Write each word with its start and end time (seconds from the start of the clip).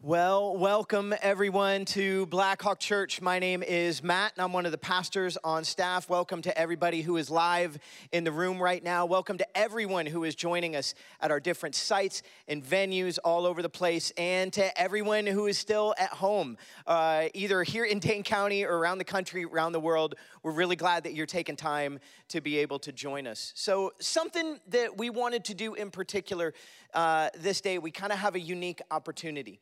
Well, 0.00 0.56
welcome 0.56 1.12
everyone 1.22 1.84
to 1.86 2.26
Blackhawk 2.26 2.78
Church. 2.78 3.20
My 3.20 3.40
name 3.40 3.64
is 3.64 4.00
Matt, 4.00 4.32
and 4.36 4.44
I'm 4.44 4.52
one 4.52 4.64
of 4.64 4.70
the 4.70 4.78
pastors 4.78 5.36
on 5.42 5.64
staff. 5.64 6.08
Welcome 6.08 6.40
to 6.42 6.56
everybody 6.56 7.02
who 7.02 7.16
is 7.16 7.30
live 7.30 7.76
in 8.12 8.22
the 8.22 8.30
room 8.30 8.62
right 8.62 8.82
now. 8.82 9.06
Welcome 9.06 9.38
to 9.38 9.58
everyone 9.58 10.06
who 10.06 10.22
is 10.22 10.36
joining 10.36 10.76
us 10.76 10.94
at 11.20 11.32
our 11.32 11.40
different 11.40 11.74
sites 11.74 12.22
and 12.46 12.64
venues 12.64 13.18
all 13.24 13.44
over 13.44 13.60
the 13.60 13.68
place, 13.68 14.12
and 14.16 14.52
to 14.52 14.80
everyone 14.80 15.26
who 15.26 15.48
is 15.48 15.58
still 15.58 15.96
at 15.98 16.10
home, 16.10 16.58
uh, 16.86 17.24
either 17.34 17.64
here 17.64 17.84
in 17.84 17.98
Dane 17.98 18.22
County 18.22 18.64
or 18.64 18.78
around 18.78 18.98
the 18.98 19.04
country, 19.04 19.44
around 19.44 19.72
the 19.72 19.80
world. 19.80 20.14
We're 20.44 20.52
really 20.52 20.76
glad 20.76 21.02
that 21.04 21.14
you're 21.14 21.26
taking 21.26 21.56
time 21.56 21.98
to 22.28 22.40
be 22.40 22.58
able 22.58 22.78
to 22.78 22.92
join 22.92 23.26
us. 23.26 23.52
So, 23.56 23.92
something 23.98 24.60
that 24.68 24.96
we 24.96 25.10
wanted 25.10 25.44
to 25.46 25.54
do 25.54 25.74
in 25.74 25.90
particular 25.90 26.54
uh, 26.94 27.28
this 27.38 27.60
day, 27.60 27.78
we 27.78 27.90
kind 27.90 28.12
of 28.12 28.18
have 28.18 28.34
a 28.34 28.40
unique 28.40 28.80
opportunity. 28.90 29.60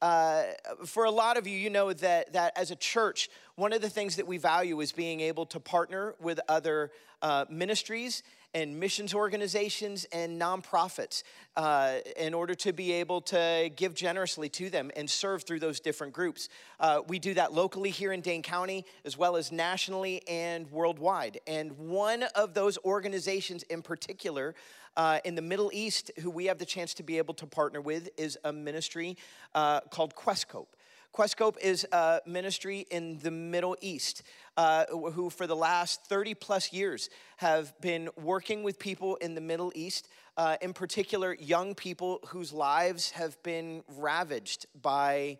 Uh, 0.00 0.42
for 0.84 1.04
a 1.04 1.10
lot 1.10 1.36
of 1.36 1.46
you, 1.46 1.56
you 1.56 1.70
know 1.70 1.92
that, 1.92 2.32
that 2.32 2.52
as 2.56 2.72
a 2.72 2.76
church, 2.76 3.30
one 3.54 3.72
of 3.72 3.80
the 3.80 3.88
things 3.88 4.16
that 4.16 4.26
we 4.26 4.36
value 4.36 4.80
is 4.80 4.90
being 4.90 5.20
able 5.20 5.46
to 5.46 5.60
partner 5.60 6.14
with 6.20 6.40
other 6.48 6.90
uh, 7.22 7.44
ministries 7.48 8.24
and 8.54 8.78
missions 8.78 9.14
organizations 9.14 10.04
and 10.12 10.40
nonprofits 10.40 11.22
uh, 11.56 11.98
in 12.16 12.34
order 12.34 12.54
to 12.54 12.72
be 12.72 12.92
able 12.92 13.20
to 13.20 13.70
give 13.76 13.94
generously 13.94 14.48
to 14.48 14.68
them 14.68 14.90
and 14.96 15.08
serve 15.08 15.44
through 15.44 15.60
those 15.60 15.80
different 15.80 16.12
groups. 16.12 16.48
Uh, 16.78 17.00
we 17.06 17.18
do 17.18 17.32
that 17.32 17.52
locally 17.52 17.90
here 17.90 18.12
in 18.12 18.20
Dane 18.20 18.42
County 18.42 18.84
as 19.04 19.16
well 19.16 19.36
as 19.36 19.52
nationally 19.52 20.22
and 20.28 20.70
worldwide. 20.70 21.40
And 21.46 21.72
one 21.78 22.24
of 22.34 22.54
those 22.54 22.76
organizations 22.84 23.62
in 23.64 23.82
particular 23.82 24.54
uh, 24.96 25.18
in 25.24 25.34
the 25.34 25.42
Middle 25.42 25.70
East 25.72 26.10
who 26.20 26.30
we 26.30 26.46
have 26.46 26.58
the 26.58 26.66
chance 26.66 26.94
to 26.94 27.02
be 27.02 27.18
able 27.18 27.34
to 27.34 27.46
partner 27.46 27.80
with 27.80 28.08
is 28.16 28.38
a 28.44 28.52
ministry 28.52 29.16
uh, 29.54 29.80
called 29.90 30.14
Questscope. 30.14 30.66
Questscope 31.14 31.58
is 31.60 31.86
a 31.92 32.20
ministry 32.24 32.86
in 32.90 33.18
the 33.18 33.30
Middle 33.30 33.76
East 33.82 34.22
uh, 34.56 34.86
who, 34.86 35.28
for 35.28 35.46
the 35.46 35.54
last 35.54 36.06
30 36.06 36.32
plus 36.34 36.72
years, 36.72 37.10
have 37.36 37.78
been 37.82 38.08
working 38.16 38.62
with 38.62 38.78
people 38.78 39.16
in 39.16 39.34
the 39.34 39.40
Middle 39.42 39.70
East, 39.74 40.08
uh, 40.38 40.56
in 40.62 40.72
particular, 40.72 41.36
young 41.38 41.74
people 41.74 42.18
whose 42.28 42.50
lives 42.50 43.10
have 43.10 43.40
been 43.42 43.82
ravaged 43.98 44.64
by 44.80 45.36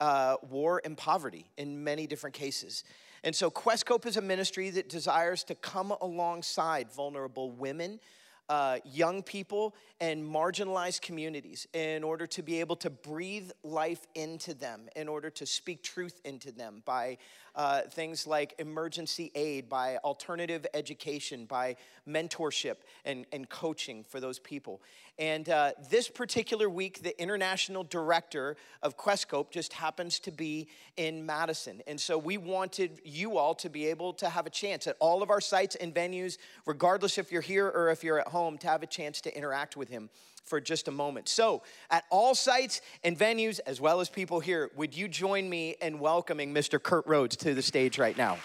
uh, 0.00 0.34
war 0.50 0.82
and 0.84 0.96
poverty 0.96 1.46
in 1.56 1.84
many 1.84 2.08
different 2.08 2.34
cases. 2.34 2.82
And 3.22 3.32
so, 3.32 3.48
Questscope 3.48 4.06
is 4.06 4.16
a 4.16 4.20
ministry 4.20 4.70
that 4.70 4.88
desires 4.88 5.44
to 5.44 5.54
come 5.54 5.94
alongside 6.00 6.90
vulnerable 6.90 7.52
women 7.52 8.00
uh, 8.48 8.78
young 8.84 9.22
people 9.22 9.74
and 10.00 10.24
marginalized 10.24 11.00
communities 11.00 11.66
in 11.72 12.02
order 12.02 12.26
to 12.26 12.42
be 12.42 12.60
able 12.60 12.76
to 12.76 12.90
breathe 12.90 13.50
life 13.62 14.06
into 14.14 14.52
them, 14.52 14.88
in 14.96 15.08
order 15.08 15.30
to 15.30 15.46
speak 15.46 15.82
truth 15.82 16.20
into 16.24 16.50
them 16.50 16.82
by 16.84 17.16
uh, 17.54 17.82
things 17.82 18.26
like 18.26 18.54
emergency 18.58 19.30
aid, 19.34 19.68
by 19.68 19.98
alternative 19.98 20.66
education, 20.74 21.44
by 21.44 21.76
mentorship 22.08 22.76
and, 23.04 23.26
and 23.32 23.48
coaching 23.48 24.04
for 24.08 24.20
those 24.20 24.38
people. 24.38 24.80
And 25.18 25.48
uh, 25.48 25.72
this 25.90 26.08
particular 26.08 26.70
week, 26.70 27.02
the 27.02 27.20
international 27.20 27.84
director 27.84 28.56
of 28.82 28.96
Questscope 28.96 29.50
just 29.50 29.74
happens 29.74 30.18
to 30.20 30.30
be 30.30 30.68
in 30.96 31.26
Madison. 31.26 31.82
And 31.86 32.00
so 32.00 32.16
we 32.16 32.38
wanted 32.38 33.00
you 33.04 33.36
all 33.36 33.54
to 33.56 33.68
be 33.68 33.86
able 33.86 34.14
to 34.14 34.30
have 34.30 34.46
a 34.46 34.50
chance 34.50 34.86
at 34.86 34.96
all 35.00 35.22
of 35.22 35.28
our 35.28 35.40
sites 35.40 35.76
and 35.76 35.94
venues, 35.94 36.38
regardless 36.64 37.18
if 37.18 37.30
you're 37.30 37.42
here 37.42 37.68
or 37.68 37.90
if 37.90 38.02
you're 38.02 38.20
at 38.20 38.28
home, 38.32 38.58
to 38.58 38.66
have 38.66 38.82
a 38.82 38.86
chance 38.86 39.20
to 39.22 39.36
interact 39.36 39.76
with 39.76 39.88
him 39.88 40.10
for 40.44 40.60
just 40.60 40.88
a 40.88 40.90
moment. 40.90 41.28
So, 41.28 41.62
at 41.90 42.04
all 42.10 42.34
sites 42.34 42.80
and 43.04 43.18
venues, 43.18 43.60
as 43.66 43.80
well 43.80 44.00
as 44.00 44.08
people 44.08 44.40
here, 44.40 44.70
would 44.76 44.96
you 44.96 45.08
join 45.08 45.48
me 45.48 45.76
in 45.80 45.98
welcoming 45.98 46.52
Mr. 46.52 46.82
Kurt 46.82 47.06
Rhodes 47.06 47.36
to 47.36 47.54
the 47.54 47.62
stage 47.62 47.98
right 47.98 48.16
now? 48.16 48.38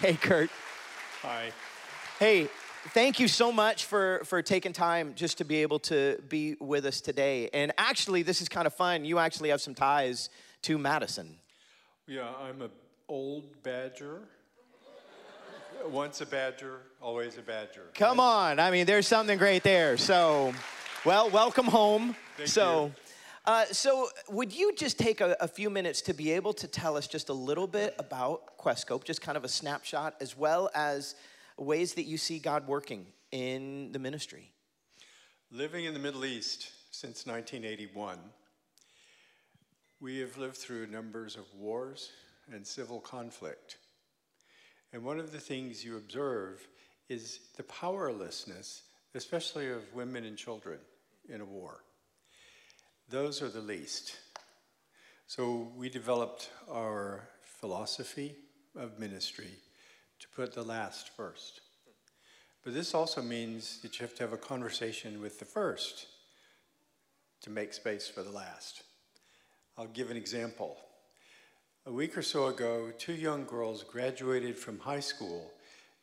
Hey, 0.00 0.14
Kurt. 0.14 0.50
Hi. 1.22 1.52
Hey, 2.18 2.48
thank 2.88 3.20
you 3.20 3.28
so 3.28 3.52
much 3.52 3.84
for, 3.84 4.22
for 4.24 4.42
taking 4.42 4.72
time 4.72 5.12
just 5.14 5.38
to 5.38 5.44
be 5.44 5.62
able 5.62 5.78
to 5.80 6.20
be 6.28 6.56
with 6.60 6.86
us 6.86 7.00
today. 7.00 7.48
And 7.52 7.72
actually, 7.78 8.22
this 8.22 8.40
is 8.40 8.48
kind 8.48 8.66
of 8.66 8.74
fun. 8.74 9.04
You 9.04 9.18
actually 9.18 9.50
have 9.50 9.60
some 9.60 9.74
ties 9.74 10.30
to 10.62 10.78
Madison. 10.78 11.36
Yeah, 12.06 12.30
I'm 12.42 12.62
an 12.62 12.70
old 13.08 13.62
badger. 13.62 14.22
Once 15.88 16.20
a 16.20 16.26
badger, 16.26 16.80
always 17.00 17.38
a 17.38 17.42
badger. 17.42 17.86
Come 17.94 18.18
right? 18.18 18.52
on. 18.52 18.60
I 18.60 18.70
mean, 18.70 18.86
there's 18.86 19.06
something 19.06 19.38
great 19.38 19.62
there. 19.62 19.96
So, 19.96 20.52
well, 21.04 21.30
welcome 21.30 21.66
home. 21.66 22.14
Thank 22.36 22.48
so, 22.48 22.86
you. 22.86 22.92
Uh, 23.46 23.64
so, 23.66 24.08
would 24.28 24.52
you 24.52 24.74
just 24.74 24.98
take 24.98 25.20
a, 25.20 25.36
a, 25.40 25.48
few 25.48 25.70
minutes 25.70 26.02
to 26.02 26.12
be 26.12 26.32
able 26.32 26.52
to 26.52 26.68
tell 26.68 26.96
us 26.96 27.06
just 27.06 27.30
a 27.30 27.32
little 27.32 27.66
bit 27.66 27.94
about 27.98 28.58
Questscope, 28.58 29.04
just 29.04 29.22
kind 29.22 29.36
of 29.36 29.44
a 29.44 29.48
snapshot, 29.48 30.14
as 30.20 30.36
well 30.36 30.70
as 30.74 31.14
ways 31.56 31.94
that 31.94 32.04
you 32.04 32.18
see 32.18 32.38
God 32.38 32.66
working 32.66 33.06
in 33.32 33.92
the 33.92 33.98
ministry? 33.98 34.52
Living 35.50 35.86
in 35.86 35.94
the 35.94 36.00
Middle 36.00 36.24
East 36.24 36.70
since 36.90 37.26
1981, 37.26 38.18
we 40.00 40.18
have 40.18 40.36
lived 40.36 40.56
through 40.56 40.86
numbers 40.86 41.36
of 41.36 41.44
wars 41.54 42.10
and 42.52 42.66
civil 42.66 43.00
conflict. 43.00 43.78
And 44.92 45.04
one 45.04 45.20
of 45.20 45.32
the 45.32 45.38
things 45.38 45.84
you 45.84 45.96
observe 45.96 46.66
is 47.08 47.40
the 47.56 47.62
powerlessness, 47.64 48.82
especially 49.14 49.70
of 49.70 49.82
women 49.94 50.24
and 50.24 50.36
children 50.36 50.78
in 51.28 51.40
a 51.40 51.44
war. 51.44 51.84
Those 53.08 53.42
are 53.42 53.48
the 53.48 53.60
least. 53.60 54.16
So 55.26 55.68
we 55.76 55.88
developed 55.88 56.50
our 56.70 57.28
philosophy 57.42 58.34
of 58.76 58.98
ministry 58.98 59.50
to 60.18 60.28
put 60.28 60.54
the 60.54 60.62
last 60.62 61.10
first. 61.16 61.60
But 62.64 62.74
this 62.74 62.94
also 62.94 63.22
means 63.22 63.80
that 63.80 63.98
you 63.98 64.06
have 64.06 64.14
to 64.16 64.22
have 64.22 64.32
a 64.32 64.36
conversation 64.36 65.20
with 65.20 65.38
the 65.38 65.44
first 65.44 66.06
to 67.42 67.50
make 67.50 67.72
space 67.72 68.08
for 68.08 68.22
the 68.22 68.30
last. 68.30 68.82
I'll 69.78 69.86
give 69.86 70.10
an 70.10 70.16
example. 70.16 70.76
A 71.86 71.92
week 71.92 72.18
or 72.18 72.22
so 72.22 72.48
ago, 72.48 72.92
two 72.98 73.14
young 73.14 73.46
girls 73.46 73.84
graduated 73.84 74.58
from 74.58 74.78
high 74.78 75.00
school 75.00 75.50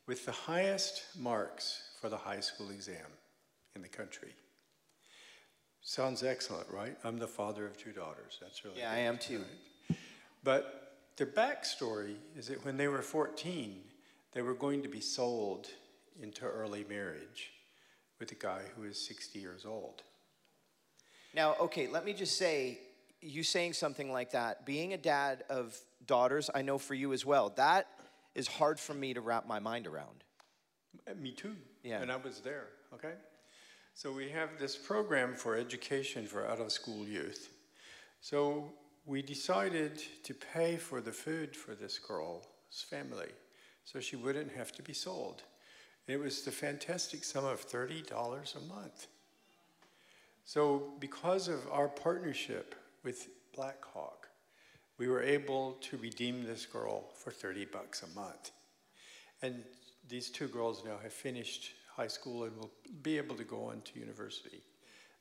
with 0.07 0.25
the 0.25 0.31
highest 0.31 1.03
marks 1.15 1.89
for 2.01 2.09
the 2.09 2.17
high 2.17 2.39
school 2.39 2.71
exam 2.71 3.05
in 3.75 3.83
the 3.83 3.87
country. 3.87 4.33
Sounds 5.83 6.23
excellent, 6.23 6.67
right? 6.71 6.97
I'm 7.03 7.19
the 7.19 7.27
father 7.27 7.67
of 7.67 7.77
two 7.77 7.91
daughters. 7.91 8.39
That's 8.41 8.65
really 8.65 8.79
Yeah, 8.79 8.91
I 8.91 8.97
am 8.97 9.19
too. 9.19 9.43
Right? 9.89 9.99
But 10.43 10.95
their 11.15 11.27
backstory 11.27 12.15
is 12.35 12.47
that 12.47 12.65
when 12.65 12.75
they 12.75 12.87
were 12.87 13.03
14, 13.03 13.79
they 14.33 14.41
were 14.41 14.55
going 14.55 14.81
to 14.81 14.89
be 14.89 14.99
sold 14.99 15.67
into 16.19 16.43
early 16.45 16.85
marriage 16.89 17.51
with 18.19 18.31
a 18.31 18.35
guy 18.35 18.61
who 18.75 18.83
is 18.83 18.97
60 19.07 19.37
years 19.37 19.63
old. 19.63 20.01
Now, 21.35 21.55
okay, 21.61 21.85
let 21.85 22.03
me 22.03 22.13
just 22.13 22.35
say 22.35 22.79
you 23.21 23.43
saying 23.43 23.73
something 23.73 24.11
like 24.11 24.31
that, 24.31 24.65
being 24.65 24.93
a 24.93 24.97
dad 24.97 25.43
of 25.49 25.77
daughters, 26.05 26.49
I 26.53 26.61
know 26.61 26.77
for 26.77 26.93
you 26.93 27.13
as 27.13 27.25
well, 27.25 27.49
that 27.55 27.87
is 28.35 28.47
hard 28.47 28.79
for 28.79 28.93
me 28.93 29.13
to 29.13 29.21
wrap 29.21 29.47
my 29.47 29.59
mind 29.59 29.87
around. 29.87 30.23
Uh, 31.09 31.13
me 31.15 31.31
too. 31.31 31.55
Yeah. 31.83 32.01
And 32.01 32.11
I 32.11 32.17
was 32.17 32.39
there, 32.39 32.67
okay? 32.93 33.13
So 33.93 34.11
we 34.11 34.29
have 34.29 34.59
this 34.59 34.75
program 34.75 35.33
for 35.33 35.55
education 35.55 36.27
for 36.27 36.45
out 36.45 36.59
of 36.59 36.71
school 36.71 37.05
youth. 37.05 37.49
So 38.21 38.71
we 39.05 39.21
decided 39.21 40.01
to 40.23 40.33
pay 40.33 40.77
for 40.77 41.01
the 41.01 41.11
food 41.11 41.55
for 41.55 41.73
this 41.73 41.97
girl's 41.97 42.45
family 42.89 43.29
so 43.85 43.99
she 43.99 44.17
wouldn't 44.17 44.51
have 44.51 44.71
to 44.73 44.83
be 44.83 44.93
sold. 44.93 45.43
It 46.07 46.19
was 46.19 46.43
the 46.43 46.51
fantastic 46.51 47.23
sum 47.23 47.45
of 47.45 47.65
$30 47.67 48.03
a 48.55 48.59
month. 48.67 49.07
So, 50.45 50.93
because 50.99 51.49
of 51.49 51.67
our 51.71 51.89
partnership 51.89 52.75
with 53.07 53.29
Blackhawk, 53.55 54.27
we 54.97 55.07
were 55.07 55.23
able 55.23 55.77
to 55.79 55.95
redeem 55.95 56.43
this 56.43 56.65
girl 56.65 57.05
for 57.15 57.31
30 57.31 57.63
bucks 57.63 58.03
a 58.03 58.19
month. 58.19 58.51
And 59.41 59.63
these 60.09 60.29
two 60.29 60.49
girls 60.49 60.83
now 60.83 60.97
have 61.01 61.13
finished 61.13 61.71
high 61.95 62.09
school 62.09 62.43
and 62.43 62.57
will 62.57 62.73
be 63.01 63.17
able 63.17 63.37
to 63.37 63.45
go 63.45 63.63
on 63.63 63.79
to 63.85 63.97
university. 63.97 64.61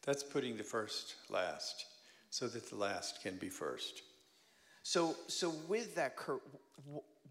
That's 0.05 0.25
putting 0.25 0.56
the 0.56 0.65
first 0.65 1.15
last 1.31 1.87
so 2.31 2.49
that 2.49 2.69
the 2.69 2.75
last 2.75 3.23
can 3.23 3.37
be 3.37 3.49
first. 3.49 4.03
So, 4.83 5.15
so 5.29 5.50
with 5.69 5.94
that, 5.94 6.17
Kurt, 6.17 6.43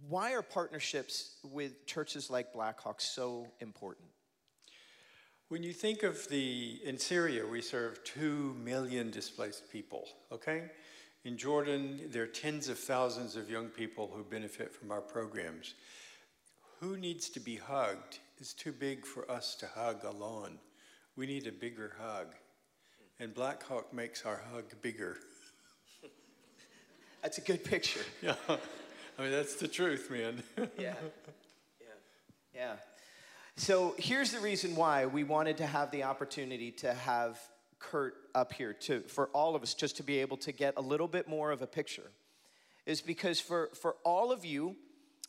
why 0.08 0.36
are 0.36 0.42
partnerships 0.42 1.36
with 1.44 1.86
churches 1.86 2.30
like 2.30 2.54
Blackhawk 2.54 3.02
so 3.02 3.46
important? 3.60 4.08
When 5.56 5.64
you 5.64 5.72
think 5.72 6.04
of 6.04 6.28
the, 6.28 6.82
in 6.84 6.98
Syria, 6.98 7.48
we 7.48 7.62
serve 7.62 8.04
two 8.04 8.58
million 8.62 9.10
displaced 9.10 9.72
people, 9.72 10.06
okay? 10.30 10.64
In 11.24 11.38
Jordan, 11.38 12.10
there 12.12 12.24
are 12.24 12.28
tens 12.28 12.68
of 12.68 12.78
thousands 12.78 13.38
of 13.38 13.50
young 13.50 13.68
people 13.70 14.12
who 14.14 14.26
benefit 14.26 14.74
from 14.76 14.92
our 14.92 15.00
programs. 15.00 15.76
Who 16.82 16.98
needs 16.98 17.30
to 17.30 17.40
be 17.40 17.56
hugged 17.56 18.20
is 18.38 18.52
too 18.52 18.74
big 18.74 19.06
for 19.06 19.32
us 19.32 19.56
to 19.62 19.68
hug 19.68 20.04
alone. 20.04 20.60
We 21.16 21.26
need 21.26 21.48
a 21.48 21.54
bigger 21.54 21.96
hug. 22.02 22.36
and 23.22 23.34
Blackhawk 23.34 23.94
makes 23.94 24.26
our 24.26 24.42
hug 24.52 24.66
bigger. 24.82 25.16
That's 27.22 27.38
a 27.38 27.42
good 27.42 27.64
picture. 27.64 28.02
Yeah, 28.22 28.36
I 29.18 29.22
mean, 29.22 29.32
that's 29.32 29.56
the 29.56 29.70
truth, 29.70 30.12
man. 30.12 30.44
yeah. 30.58 30.66
Yeah. 30.78 30.96
Yeah. 32.54 32.76
So 33.58 33.96
here's 33.98 34.32
the 34.32 34.42
reason 34.42 34.76
why 34.76 35.06
we 35.06 35.24
wanted 35.24 35.58
to 35.58 35.66
have 35.66 35.90
the 35.90 36.04
opportunity 36.04 36.72
to 36.72 36.94
have 36.94 37.40
Kurt 37.80 38.16
up 38.34 38.52
here 38.52 38.74
to 38.74 39.00
for 39.02 39.28
all 39.28 39.56
of 39.56 39.64
us 39.64 39.74
just 39.74 39.98
to 39.98 40.04
be 40.04 40.20
able 40.20 40.36
to 40.38 40.52
get 40.52 40.74
a 40.76 40.82
little 40.82 41.08
bit 41.08 41.30
more 41.30 41.52
of 41.52 41.62
a 41.62 41.68
picture 41.68 42.12
is 42.86 43.00
because 43.00 43.40
for 43.40 43.70
for 43.74 43.96
all 44.04 44.34
of 44.34 44.44
you 44.44 44.76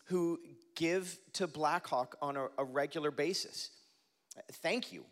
who 0.07 0.41
give 0.75 1.19
to 1.35 1.47
Blackhawk 1.47 2.17
on 2.21 2.37
a, 2.37 2.49
a 2.59 2.65
regular 2.65 3.13
basis, 3.13 3.71
thank 4.55 4.93
you. 4.93 5.05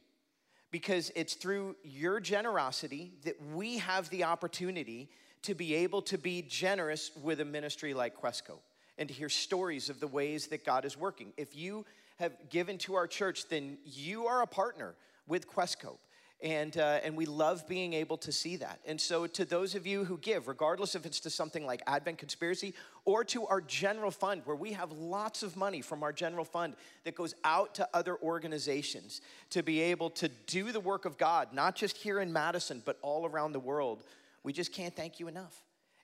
Because 0.72 1.12
it's 1.14 1.34
through 1.34 1.76
your 1.84 2.18
generosity 2.18 3.12
that 3.24 3.36
we 3.54 3.78
have 3.78 4.10
the 4.10 4.24
opportunity 4.24 5.08
to 5.42 5.54
be 5.54 5.74
able 5.76 6.02
to 6.02 6.18
be 6.18 6.42
generous 6.42 7.12
with 7.22 7.40
a 7.40 7.44
ministry 7.44 7.94
like 7.94 8.20
Questscope 8.20 8.62
and 8.98 9.08
to 9.08 9.14
hear 9.14 9.28
stories 9.28 9.88
of 9.88 10.00
the 10.00 10.08
ways 10.08 10.48
that 10.48 10.64
God 10.64 10.84
is 10.84 10.96
working. 10.96 11.32
If 11.36 11.54
you 11.54 11.84
have 12.16 12.32
given 12.50 12.78
to 12.78 12.94
our 12.94 13.06
church, 13.06 13.48
then 13.48 13.78
you 13.84 14.26
are 14.26 14.42
a 14.42 14.46
partner 14.46 14.94
with 15.26 15.48
Questscope. 15.48 15.98
And, 16.42 16.76
uh, 16.76 17.00
and 17.02 17.16
we 17.16 17.24
love 17.24 17.66
being 17.66 17.94
able 17.94 18.18
to 18.18 18.30
see 18.30 18.56
that. 18.56 18.80
And 18.84 19.00
so, 19.00 19.26
to 19.26 19.46
those 19.46 19.74
of 19.74 19.86
you 19.86 20.04
who 20.04 20.18
give, 20.18 20.46
regardless 20.46 20.94
if 20.94 21.06
it's 21.06 21.20
to 21.20 21.30
something 21.30 21.64
like 21.64 21.80
Advent 21.86 22.18
Conspiracy 22.18 22.74
or 23.06 23.24
to 23.24 23.46
our 23.46 23.62
general 23.62 24.10
fund, 24.10 24.42
where 24.44 24.56
we 24.56 24.72
have 24.72 24.92
lots 24.92 25.42
of 25.42 25.56
money 25.56 25.80
from 25.80 26.02
our 26.02 26.12
general 26.12 26.44
fund 26.44 26.74
that 27.04 27.14
goes 27.14 27.34
out 27.44 27.74
to 27.76 27.88
other 27.94 28.18
organizations 28.18 29.22
to 29.50 29.62
be 29.62 29.80
able 29.80 30.10
to 30.10 30.28
do 30.46 30.70
the 30.70 30.80
work 30.80 31.06
of 31.06 31.16
God, 31.16 31.54
not 31.54 31.76
just 31.76 31.96
here 31.96 32.20
in 32.20 32.30
Madison, 32.30 32.82
but 32.84 32.98
all 33.00 33.24
around 33.24 33.52
the 33.52 33.60
world, 33.60 34.02
we 34.42 34.52
just 34.52 34.72
can't 34.72 34.94
thank 34.94 35.18
you 35.20 35.28
enough. 35.28 35.62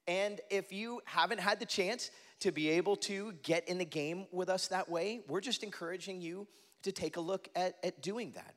And 0.08 0.40
if 0.48 0.72
you 0.72 1.02
haven't 1.04 1.40
had 1.40 1.60
the 1.60 1.66
chance 1.66 2.10
to 2.40 2.52
be 2.52 2.70
able 2.70 2.96
to 2.96 3.32
get 3.42 3.68
in 3.68 3.78
the 3.78 3.84
game 3.84 4.26
with 4.32 4.48
us 4.48 4.68
that 4.68 4.88
way, 4.88 5.20
we're 5.28 5.40
just 5.40 5.62
encouraging 5.62 6.20
you 6.20 6.46
to 6.82 6.92
take 6.92 7.16
a 7.16 7.20
look 7.20 7.48
at, 7.54 7.76
at 7.84 8.02
doing 8.02 8.32
that. 8.32 8.54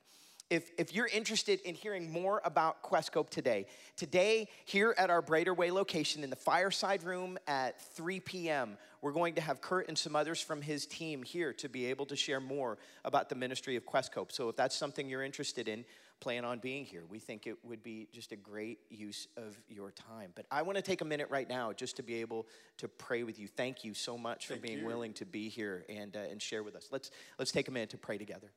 If, 0.50 0.69
if 0.77 0.94
you're 0.94 1.07
interested 1.07 1.62
in 1.62 1.74
hearing 1.74 2.12
more 2.12 2.41
about 2.45 2.83
Questscope 2.83 3.30
today, 3.30 3.65
today 3.95 4.47
here 4.65 4.94
at 4.97 5.09
our 5.09 5.21
Brader 5.21 5.56
Way 5.56 5.71
location 5.71 6.24
in 6.24 6.30
the 6.30 6.35
fireside 6.35 7.03
room 7.03 7.38
at 7.47 7.81
3 7.95 8.19
p.m., 8.19 8.77
we're 9.01 9.13
going 9.13 9.35
to 9.35 9.41
have 9.41 9.62
Kurt 9.62 9.88
and 9.88 9.97
some 9.97 10.15
others 10.15 10.41
from 10.41 10.62
his 10.62 10.85
team 10.85 11.24
here 11.24 11.53
to 11.53 11.68
be 11.68 11.88
able 11.88 12.06
to 12.06 12.15
share 12.15 12.39
more 12.39 12.77
about 13.03 13.30
the 13.30 13.35
ministry 13.35 13.75
of 13.75 13.85
Questscope. 13.85 14.31
So 14.31 14.47
if 14.50 14.56
that's 14.56 14.75
something 14.75 15.09
you're 15.09 15.24
interested 15.24 15.68
in, 15.68 15.85
plan 16.19 16.45
on 16.45 16.60
being 16.60 16.86
here. 16.86 17.04
We 17.10 17.19
think 17.19 17.48
it 17.48 17.57
would 17.63 17.83
be 17.83 18.07
just 18.12 18.31
a 18.31 18.36
great 18.36 18.80
use 18.89 19.27
of 19.36 19.57
your 19.68 19.92
time. 19.92 20.31
But 20.36 20.45
I 20.50 20.62
want 20.62 20.77
to 20.77 20.81
take 20.81 21.01
a 21.01 21.06
minute 21.06 21.27
right 21.30 21.48
now 21.48 21.74
just 21.74 21.98
to 21.98 22.04
be 22.04 22.21
able 22.21 22.48
to 22.77 22.88
pray 22.88 23.24
with 23.24 23.39
you. 23.39 23.48
Thank 23.48 23.83
you 23.83 23.94
so 23.94 24.18
much 24.18 24.48
for 24.48 24.56
being 24.56 24.80
you. 24.80 24.86
willing 24.86 25.13
to 25.13 25.25
be 25.25 25.50
here 25.50 25.86
and, 25.89 26.15
uh, 26.15 26.19
and 26.19 26.42
share 26.42 26.63
with 26.63 26.75
us. 26.75 26.88
Let's, 26.92 27.12
let's 27.38 27.51
take 27.51 27.68
a 27.68 27.71
minute 27.71 27.89
to 27.89 27.98
pray 27.98 28.18
together. 28.18 28.51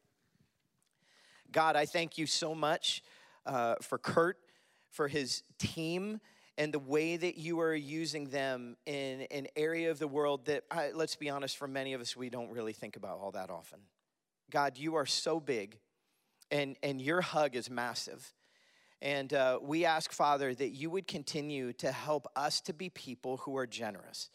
God, 1.51 1.77
I 1.77 1.87
thank 1.87 2.19
you 2.19 2.27
so 2.27 2.55
much 2.55 3.03
uh, 3.47 3.77
for 3.81 3.99
Kurt, 3.99 4.39
for 4.91 5.09
his 5.09 5.43
team, 5.59 6.21
and 6.59 6.73
the 6.73 6.79
way 6.79 7.17
that 7.17 7.37
you 7.37 7.61
are 7.61 7.75
using 7.75 8.31
them 8.31 8.77
in 8.87 9.23
an 9.31 9.47
area 9.57 9.91
of 9.91 9.99
the 9.99 10.09
world 10.09 10.47
that, 10.47 10.65
I, 10.71 10.91
let's 10.95 11.17
be 11.17 11.29
honest, 11.29 11.57
for 11.57 11.69
many 11.69 11.93
of 11.93 12.01
us, 12.01 12.17
we 12.17 12.31
don't 12.31 12.51
really 12.51 12.73
think 12.73 12.97
about 12.97 13.19
all 13.19 13.33
that 13.33 13.51
often. 13.51 13.81
God, 14.51 14.79
you 14.79 14.95
are 14.95 15.07
so 15.07 15.39
big 15.41 15.79
and, 16.51 16.77
and 16.83 17.01
your 17.01 17.21
hug 17.21 17.57
is 17.57 17.71
massive. 17.71 18.33
And 19.03 19.33
uh, 19.33 19.59
we 19.63 19.85
ask, 19.85 20.13
Father, 20.13 20.55
that 20.55 20.71
you 20.71 20.91
would 20.91 21.07
continue 21.07 21.73
to 21.75 21.93
help 21.93 22.27
us 22.35 22.61
to 22.63 22.73
be 22.73 22.89
people 22.89 23.39
who 23.39 23.57
are 23.57 23.67
generous. 23.67 24.31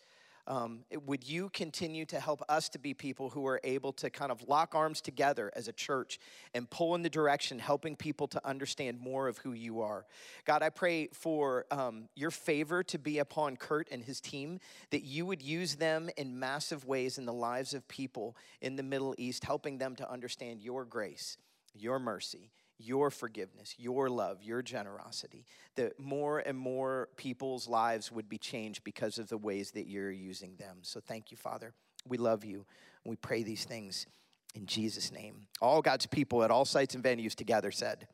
Um, 0.47 0.85
would 1.05 1.27
you 1.27 1.49
continue 1.49 2.05
to 2.07 2.19
help 2.19 2.41
us 2.49 2.67
to 2.69 2.79
be 2.79 2.93
people 2.93 3.29
who 3.29 3.45
are 3.47 3.61
able 3.63 3.93
to 3.93 4.09
kind 4.09 4.31
of 4.31 4.47
lock 4.47 4.73
arms 4.73 4.99
together 4.99 5.51
as 5.55 5.67
a 5.67 5.71
church 5.71 6.19
and 6.53 6.69
pull 6.69 6.95
in 6.95 7.03
the 7.03 7.09
direction, 7.09 7.59
helping 7.59 7.95
people 7.95 8.27
to 8.29 8.45
understand 8.45 8.99
more 8.99 9.27
of 9.27 9.37
who 9.37 9.53
you 9.53 9.81
are? 9.81 10.05
God, 10.45 10.63
I 10.63 10.69
pray 10.69 11.09
for 11.13 11.65
um, 11.71 12.09
your 12.15 12.31
favor 12.31 12.83
to 12.83 12.97
be 12.97 13.19
upon 13.19 13.55
Kurt 13.55 13.87
and 13.91 14.03
his 14.03 14.19
team, 14.19 14.59
that 14.89 15.03
you 15.03 15.25
would 15.25 15.41
use 15.41 15.75
them 15.75 16.09
in 16.17 16.39
massive 16.39 16.85
ways 16.85 17.17
in 17.17 17.25
the 17.25 17.33
lives 17.33 17.73
of 17.73 17.87
people 17.87 18.35
in 18.61 18.75
the 18.75 18.83
Middle 18.83 19.15
East, 19.17 19.43
helping 19.45 19.77
them 19.77 19.95
to 19.95 20.11
understand 20.11 20.61
your 20.61 20.85
grace 20.85 21.37
your 21.73 21.99
mercy, 21.99 22.51
your 22.77 23.09
forgiveness, 23.09 23.75
your 23.77 24.09
love, 24.09 24.43
your 24.43 24.61
generosity, 24.61 25.45
that 25.75 25.99
more 25.99 26.39
and 26.39 26.57
more 26.57 27.09
people's 27.15 27.67
lives 27.67 28.11
would 28.11 28.27
be 28.27 28.37
changed 28.37 28.83
because 28.83 29.17
of 29.17 29.29
the 29.29 29.37
ways 29.37 29.71
that 29.71 29.87
you're 29.87 30.11
using 30.11 30.55
them. 30.55 30.77
So 30.81 30.99
thank 30.99 31.31
you, 31.31 31.37
Father. 31.37 31.73
We 32.07 32.17
love 32.17 32.43
you. 32.43 32.65
We 33.05 33.15
pray 33.15 33.43
these 33.43 33.65
things 33.65 34.07
in 34.55 34.65
Jesus' 34.65 35.11
name. 35.11 35.47
All 35.61 35.81
God's 35.81 36.05
people 36.05 36.43
at 36.43 36.51
all 36.51 36.65
sites 36.65 36.95
and 36.95 37.03
venues 37.03 37.35
together 37.35 37.71
said, 37.71 38.07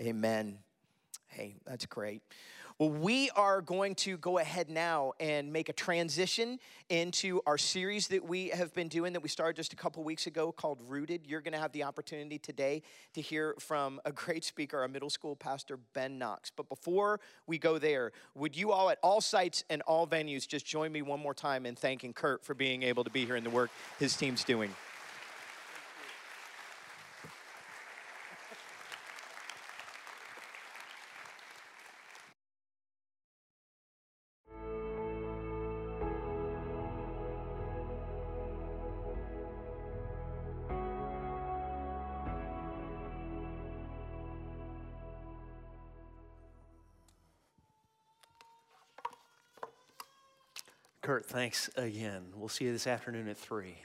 Amen. 0.00 0.58
Hey, 1.28 1.56
that's 1.66 1.86
great. 1.86 2.22
Well, 2.80 2.90
we 2.90 3.30
are 3.36 3.60
going 3.60 3.94
to 3.96 4.16
go 4.16 4.38
ahead 4.38 4.68
now 4.68 5.12
and 5.20 5.52
make 5.52 5.68
a 5.68 5.72
transition 5.72 6.58
into 6.88 7.40
our 7.46 7.56
series 7.56 8.08
that 8.08 8.24
we 8.24 8.48
have 8.48 8.74
been 8.74 8.88
doing 8.88 9.12
that 9.12 9.20
we 9.20 9.28
started 9.28 9.54
just 9.54 9.72
a 9.72 9.76
couple 9.76 10.02
weeks 10.02 10.26
ago 10.26 10.50
called 10.50 10.80
Rooted. 10.88 11.20
You're 11.24 11.40
going 11.40 11.52
to 11.52 11.60
have 11.60 11.70
the 11.70 11.84
opportunity 11.84 12.36
today 12.36 12.82
to 13.12 13.20
hear 13.20 13.54
from 13.60 14.00
a 14.04 14.10
great 14.10 14.42
speaker, 14.42 14.80
our 14.80 14.88
middle 14.88 15.08
school 15.08 15.36
pastor, 15.36 15.78
Ben 15.92 16.18
Knox. 16.18 16.50
But 16.50 16.68
before 16.68 17.20
we 17.46 17.58
go 17.58 17.78
there, 17.78 18.10
would 18.34 18.56
you 18.56 18.72
all 18.72 18.90
at 18.90 18.98
all 19.04 19.20
sites 19.20 19.62
and 19.70 19.80
all 19.82 20.04
venues 20.04 20.44
just 20.44 20.66
join 20.66 20.90
me 20.90 21.00
one 21.00 21.20
more 21.20 21.32
time 21.32 21.66
in 21.66 21.76
thanking 21.76 22.12
Kurt 22.12 22.44
for 22.44 22.54
being 22.54 22.82
able 22.82 23.04
to 23.04 23.10
be 23.10 23.24
here 23.24 23.36
in 23.36 23.44
the 23.44 23.50
work 23.50 23.70
his 24.00 24.16
team's 24.16 24.42
doing? 24.42 24.74
Kurt, 51.04 51.26
thanks 51.26 51.68
again. 51.76 52.22
We'll 52.34 52.48
see 52.48 52.64
you 52.64 52.72
this 52.72 52.86
afternoon 52.86 53.28
at 53.28 53.36
3. 53.36 53.76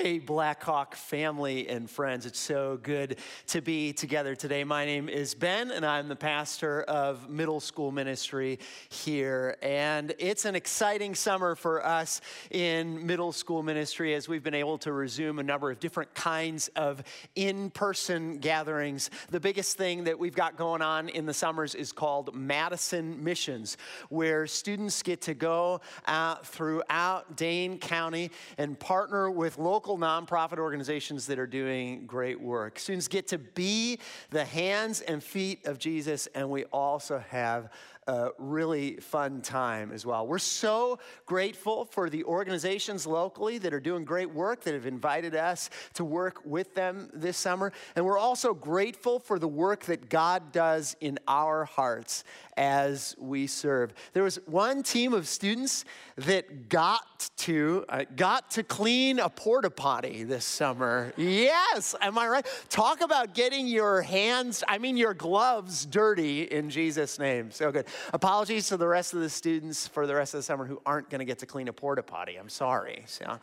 Hey, 0.00 0.20
Blackhawk 0.20 0.94
family 0.94 1.68
and 1.68 1.90
friends, 1.90 2.24
it's 2.24 2.38
so 2.38 2.78
good 2.80 3.18
to 3.48 3.60
be 3.60 3.92
together 3.92 4.36
today. 4.36 4.62
My 4.62 4.84
name 4.84 5.08
is 5.08 5.34
Ben, 5.34 5.72
and 5.72 5.84
I'm 5.84 6.06
the 6.06 6.14
pastor 6.14 6.82
of 6.82 7.28
middle 7.28 7.58
school 7.58 7.90
ministry 7.90 8.60
here. 8.90 9.56
And 9.60 10.14
it's 10.20 10.44
an 10.44 10.54
exciting 10.54 11.16
summer 11.16 11.56
for 11.56 11.84
us 11.84 12.20
in 12.52 13.08
middle 13.08 13.32
school 13.32 13.64
ministry 13.64 14.14
as 14.14 14.28
we've 14.28 14.44
been 14.44 14.54
able 14.54 14.78
to 14.78 14.92
resume 14.92 15.40
a 15.40 15.42
number 15.42 15.68
of 15.68 15.80
different 15.80 16.14
kinds 16.14 16.68
of 16.76 17.02
in 17.34 17.68
person 17.68 18.38
gatherings. 18.38 19.10
The 19.30 19.40
biggest 19.40 19.76
thing 19.76 20.04
that 20.04 20.16
we've 20.16 20.32
got 20.32 20.56
going 20.56 20.80
on 20.80 21.08
in 21.08 21.26
the 21.26 21.34
summers 21.34 21.74
is 21.74 21.90
called 21.90 22.36
Madison 22.36 23.24
Missions, 23.24 23.76
where 24.10 24.46
students 24.46 25.02
get 25.02 25.22
to 25.22 25.34
go 25.34 25.80
out 26.06 26.46
throughout 26.46 27.36
Dane 27.36 27.80
County 27.80 28.30
and 28.58 28.78
partner 28.78 29.28
with 29.28 29.58
local 29.58 29.87
local 29.88 30.06
nonprofit 30.06 30.58
organizations 30.58 31.26
that 31.26 31.38
are 31.38 31.46
doing 31.46 32.04
great 32.04 32.38
work. 32.38 32.78
Students 32.78 33.08
get 33.08 33.26
to 33.28 33.38
be 33.38 33.98
the 34.28 34.44
hands 34.44 35.00
and 35.00 35.22
feet 35.22 35.66
of 35.66 35.78
Jesus, 35.78 36.26
and 36.34 36.50
we 36.50 36.64
also 36.64 37.24
have 37.30 37.70
a 38.08 38.30
really 38.38 38.96
fun 38.96 39.42
time 39.42 39.92
as 39.92 40.06
well. 40.06 40.26
We're 40.26 40.38
so 40.38 40.98
grateful 41.26 41.84
for 41.84 42.08
the 42.08 42.24
organizations 42.24 43.06
locally 43.06 43.58
that 43.58 43.74
are 43.74 43.80
doing 43.80 44.04
great 44.04 44.32
work 44.32 44.62
that 44.62 44.72
have 44.72 44.86
invited 44.86 45.36
us 45.36 45.68
to 45.94 46.04
work 46.04 46.40
with 46.44 46.74
them 46.74 47.10
this 47.12 47.36
summer. 47.36 47.70
And 47.94 48.04
we're 48.04 48.18
also 48.18 48.54
grateful 48.54 49.18
for 49.18 49.38
the 49.38 49.46
work 49.46 49.84
that 49.84 50.08
God 50.08 50.52
does 50.52 50.96
in 51.00 51.18
our 51.28 51.66
hearts 51.66 52.24
as 52.56 53.14
we 53.18 53.46
serve. 53.46 53.92
There 54.14 54.24
was 54.24 54.36
one 54.46 54.82
team 54.82 55.12
of 55.12 55.28
students 55.28 55.84
that 56.16 56.68
got 56.68 57.30
to 57.36 57.84
uh, 57.88 58.04
got 58.16 58.50
to 58.52 58.62
clean 58.62 59.18
a 59.20 59.28
porta 59.28 59.70
potty 59.70 60.24
this 60.24 60.44
summer. 60.44 61.12
Yes, 61.16 61.94
am 62.00 62.18
I 62.18 62.26
right? 62.28 62.46
Talk 62.68 63.00
about 63.00 63.34
getting 63.34 63.66
your 63.66 64.02
hands, 64.02 64.64
I 64.66 64.78
mean 64.78 64.96
your 64.96 65.14
gloves 65.14 65.86
dirty 65.86 66.42
in 66.42 66.70
Jesus' 66.70 67.18
name. 67.18 67.50
So 67.50 67.70
good. 67.70 67.86
Apologies 68.12 68.68
to 68.68 68.76
the 68.76 68.88
rest 68.88 69.14
of 69.14 69.20
the 69.20 69.30
students 69.30 69.86
for 69.86 70.06
the 70.06 70.14
rest 70.14 70.34
of 70.34 70.38
the 70.38 70.42
summer 70.42 70.66
who 70.66 70.80
aren't 70.84 71.10
going 71.10 71.18
to 71.20 71.24
get 71.24 71.38
to 71.40 71.46
clean 71.46 71.68
a 71.68 71.72
porta 71.72 72.02
potty. 72.02 72.36
I'm 72.36 72.48
sorry. 72.48 73.04
So, 73.06 73.38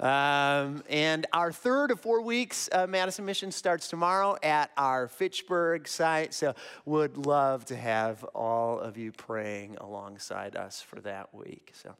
um, 0.00 0.82
and 0.88 1.26
our 1.32 1.52
third 1.52 1.90
of 1.90 2.00
four 2.00 2.22
weeks, 2.22 2.68
uh, 2.72 2.86
Madison 2.86 3.24
Mission 3.24 3.50
starts 3.50 3.88
tomorrow 3.88 4.36
at 4.42 4.70
our 4.76 5.08
Fitchburg 5.08 5.88
site. 5.88 6.34
So 6.34 6.54
would 6.84 7.16
love 7.16 7.64
to 7.66 7.76
have 7.76 8.24
all 8.34 8.78
of 8.78 8.96
you 8.96 9.12
praying 9.12 9.76
alongside 9.80 10.56
us 10.56 10.80
for 10.80 11.00
that 11.00 11.34
week. 11.34 11.72
So. 11.74 11.94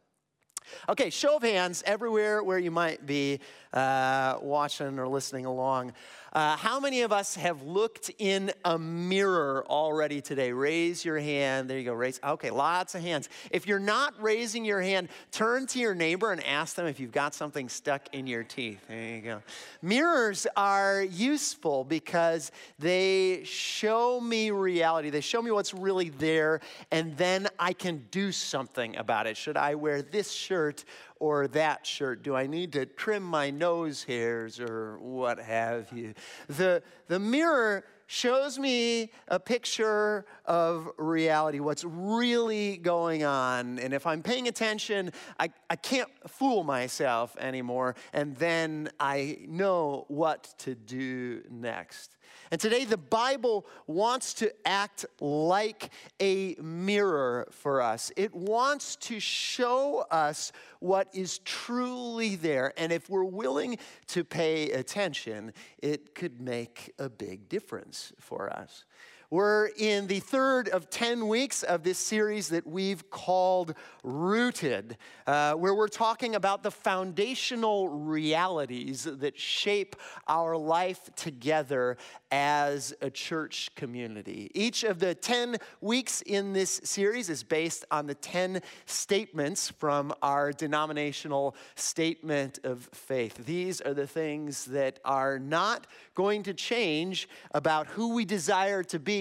Okay, 0.89 1.11
show 1.11 1.37
of 1.37 1.43
hands 1.43 1.83
everywhere 1.87 2.43
where 2.43 2.59
you 2.59 2.71
might 2.71 3.07
be 3.07 3.41
uh, 3.73 4.39
watching 4.43 4.99
or 4.99 5.09
listening 5.09 5.47
along. 5.47 5.93
Uh, 6.33 6.57
how 6.57 6.79
many 6.79 7.03
of 7.03 7.11
us 7.11 7.35
have 7.35 7.63
looked 7.63 8.11
in 8.19 8.53
a 8.65 8.79
mirror 8.79 9.65
already 9.69 10.21
today? 10.21 10.53
Raise 10.53 11.05
your 11.05 11.19
hand. 11.19 11.69
There 11.69 11.77
you 11.77 11.85
go. 11.85 11.93
Raise. 11.93 12.21
Okay, 12.23 12.51
lots 12.51 12.95
of 12.95 13.03
hands. 13.03 13.29
If 13.51 13.67
you're 13.67 13.81
not 13.81 14.15
raising 14.23 14.65
your 14.65 14.81
hand, 14.81 15.09
turn 15.33 15.67
to 15.69 15.81
your 15.81 15.95
neighbor 15.95 16.31
and 16.31 16.45
ask 16.45 16.77
them 16.77 16.87
if 16.87 17.01
you've 17.01 17.11
got 17.11 17.35
something 17.35 17.69
stuck 17.69 18.15
in 18.15 18.29
your 18.29 18.45
teeth. 18.45 18.81
There 18.87 19.17
you 19.17 19.21
go. 19.23 19.43
Mirrors 19.83 20.47
are 20.57 21.03
useful 21.03 21.83
because 21.83 22.53
they 22.79 23.43
show 23.45 24.21
me 24.21 24.53
reality. 24.53 25.11
They 25.11 25.21
show 25.21 25.43
me 25.43 25.51
what's 25.51 25.75
really 25.75 26.11
there, 26.11 26.61
and 26.93 27.17
then 27.17 27.49
I 27.59 27.73
can 27.73 28.07
do 28.13 28.31
something 28.31 28.97
about 28.97 29.27
it. 29.27 29.37
Should 29.37 29.57
I 29.57 29.75
wear 29.75 30.01
this 30.01 30.31
shirt 30.51 30.85
or 31.21 31.47
that 31.47 31.87
shirt? 31.87 32.25
Do 32.25 32.35
I 32.35 32.49
need 32.49 32.73
to 32.73 32.85
trim 32.85 33.23
my 33.23 33.51
nose 33.51 34.03
hairs 34.03 34.59
or 34.59 34.99
what 34.99 35.39
have 35.39 35.93
you? 35.93 36.15
The, 36.49 36.83
the 37.07 37.21
mirror 37.21 37.85
shows 38.09 38.59
me 38.59 39.13
a 39.29 39.39
picture 39.39 40.27
of 40.45 40.91
reality, 40.99 41.61
what's 41.61 41.85
really 41.85 42.79
going 42.79 43.23
on. 43.23 43.79
And 43.79 43.95
if 43.95 44.09
I'm 44.09 44.25
paying 44.25 44.49
attention, 44.49 45.13
I, 45.39 45.51
I 45.71 45.77
can't 45.77 46.11
fool 46.27 46.65
myself 46.65 47.37
anymore. 47.39 47.95
And 48.13 48.35
then 48.35 48.91
I 48.99 49.39
know 49.47 50.07
what 50.09 50.53
to 50.59 50.75
do 50.75 51.43
next. 51.49 52.17
And 52.51 52.61
today, 52.61 52.85
the 52.85 52.97
Bible 52.97 53.65
wants 53.87 54.35
to 54.35 54.53
act 54.65 55.07
like 55.21 55.91
a 56.21 56.57
mirror 56.57 57.47
for 57.53 57.81
us. 57.81 58.11
It 58.17 58.35
wants 58.35 58.97
to 58.97 59.21
show 59.21 60.05
us 60.11 60.51
what 60.81 61.09
is 61.13 61.39
truly 61.39 62.35
there. 62.35 62.73
And 62.77 62.91
if 62.91 63.09
we're 63.09 63.23
willing 63.23 63.79
to 64.09 64.25
pay 64.25 64.71
attention, 64.73 65.53
it 65.79 66.17
could 66.17 66.41
make 66.41 66.93
a 66.99 67.09
big 67.09 67.49
difference 67.49 68.13
for 68.19 68.53
us. 68.53 68.85
We're 69.33 69.67
in 69.77 70.09
the 70.09 70.19
third 70.19 70.69
of 70.71 70.91
10 70.91 71.29
weeks 71.29 71.63
of 71.63 71.85
this 71.85 71.99
series 71.99 72.49
that 72.49 72.67
we've 72.67 73.09
called 73.11 73.75
Rooted, 74.03 74.97
uh, 75.25 75.53
where 75.53 75.73
we're 75.73 75.87
talking 75.87 76.35
about 76.35 76.65
the 76.65 76.73
foundational 76.73 77.89
realities 77.89 79.05
that 79.05 79.39
shape 79.39 79.95
our 80.27 80.57
life 80.57 81.11
together 81.15 81.97
as 82.33 82.93
a 83.03 83.09
church 83.09 83.71
community. 83.77 84.51
Each 84.53 84.83
of 84.83 84.99
the 84.99 85.15
10 85.15 85.59
weeks 85.81 86.23
in 86.23 86.53
this 86.53 86.81
series 86.83 87.31
is 87.31 87.45
based 87.45 87.85
on 87.93 88.09
the 88.09 88.17
10 88.17 88.61
statements 88.87 89.71
from 89.71 90.13
our 90.23 90.51
denominational 90.51 91.55
statement 91.77 92.59
of 92.65 92.89
faith. 92.93 93.47
These 93.47 93.81
are 93.81 93.95
the 93.95 94.09
things 94.09 94.65
that 94.65 94.99
are 95.05 95.39
not 95.39 95.87
going 96.17 96.43
to 96.43 96.53
change 96.53 97.29
about 97.55 97.87
who 97.87 98.13
we 98.13 98.25
desire 98.25 98.83
to 98.83 98.99
be 98.99 99.20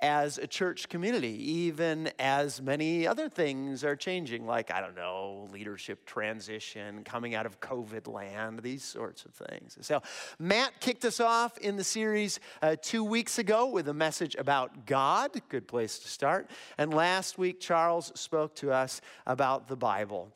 as 0.00 0.38
a 0.38 0.46
church 0.46 0.88
community, 0.88 1.36
even 1.50 2.10
as 2.18 2.60
many 2.60 3.06
other 3.06 3.28
things 3.28 3.84
are 3.84 3.96
changing, 3.96 4.46
like, 4.46 4.72
I 4.72 4.80
don't 4.80 4.96
know, 4.96 5.48
leadership 5.52 6.04
transition, 6.06 7.04
coming 7.04 7.34
out 7.34 7.46
of 7.46 7.60
COVID 7.60 8.06
land, 8.06 8.60
these 8.60 8.84
sorts 8.84 9.24
of 9.24 9.34
things. 9.34 9.78
So, 9.80 10.02
Matt 10.38 10.80
kicked 10.80 11.04
us 11.04 11.20
off 11.20 11.58
in 11.58 11.76
the 11.76 11.84
series 11.84 12.40
uh, 12.62 12.76
two 12.80 13.04
weeks 13.04 13.38
ago 13.38 13.66
with 13.66 13.88
a 13.88 13.94
message 13.94 14.34
about 14.36 14.86
God, 14.86 15.30
good 15.48 15.66
place 15.66 15.98
to 16.00 16.08
start. 16.08 16.50
And 16.76 16.92
last 16.92 17.38
week, 17.38 17.60
Charles 17.60 18.12
spoke 18.14 18.54
to 18.56 18.72
us 18.72 19.00
about 19.26 19.68
the 19.68 19.76
Bible. 19.76 20.32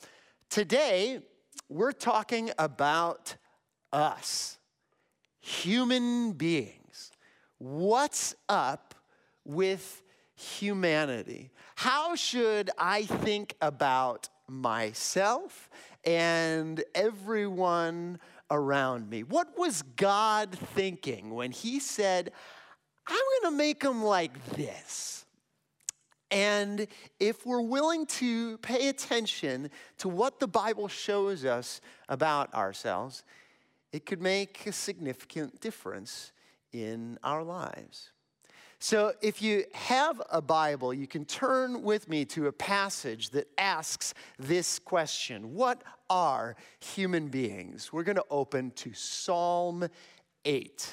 Today, 0.51 1.21
we're 1.69 1.93
talking 1.93 2.51
about 2.59 3.37
us, 3.93 4.59
human 5.41 6.33
beings. 6.33 7.11
What's 7.59 8.35
up 8.49 8.92
with 9.45 10.03
humanity? 10.35 11.51
How 11.77 12.15
should 12.15 12.71
I 12.79 13.05
think 13.05 13.55
about 13.61 14.29
myself 14.49 15.71
and 16.05 16.83
everyone 16.95 18.19
around 18.53 19.09
me. 19.09 19.23
What 19.23 19.59
was 19.59 19.83
God 19.97 20.51
thinking 20.53 21.35
when 21.35 21.51
He 21.51 21.81
said, 21.81 22.31
I'm 23.07 23.17
going 23.43 23.53
to 23.53 23.57
make 23.57 23.81
them 23.81 24.05
like 24.05 24.45
this? 24.51 25.25
And 26.31 26.87
if 27.19 27.45
we're 27.45 27.63
willing 27.63 28.07
to 28.07 28.59
pay 28.59 28.89
attention 28.89 29.71
to 29.99 30.09
what 30.09 30.39
the 30.39 30.47
Bible 30.47 30.89
shows 30.89 31.45
us 31.45 31.81
about 32.09 32.53
ourselves, 32.55 33.25
it 33.93 34.07
could 34.07 34.23
make 34.23 34.67
a 34.67 34.73
significant 34.73 35.61
difference 35.61 36.33
in 36.73 37.19
our 37.23 37.43
lives. 37.43 38.13
So, 38.85 39.13
if 39.23 39.41
you 39.41 39.65
have 39.75 40.21
a 40.29 40.43
Bible, 40.43 40.93
you 40.93 41.07
can 41.07 41.25
turn 41.25 41.83
with 41.83 42.09
me 42.09 42.25
to 42.25 42.49
a 42.49 42.53
passage 42.53 43.31
that 43.31 43.47
asks 43.57 44.13
this 44.41 44.81
question 44.81 45.55
What 45.55 45.85
are 46.11 46.57
human 46.81 47.29
beings? 47.29 47.93
We're 47.93 48.03
going 48.03 48.17
to 48.17 48.25
open 48.29 48.73
to 48.73 48.93
Psalm 48.93 49.89
8. 50.45 50.91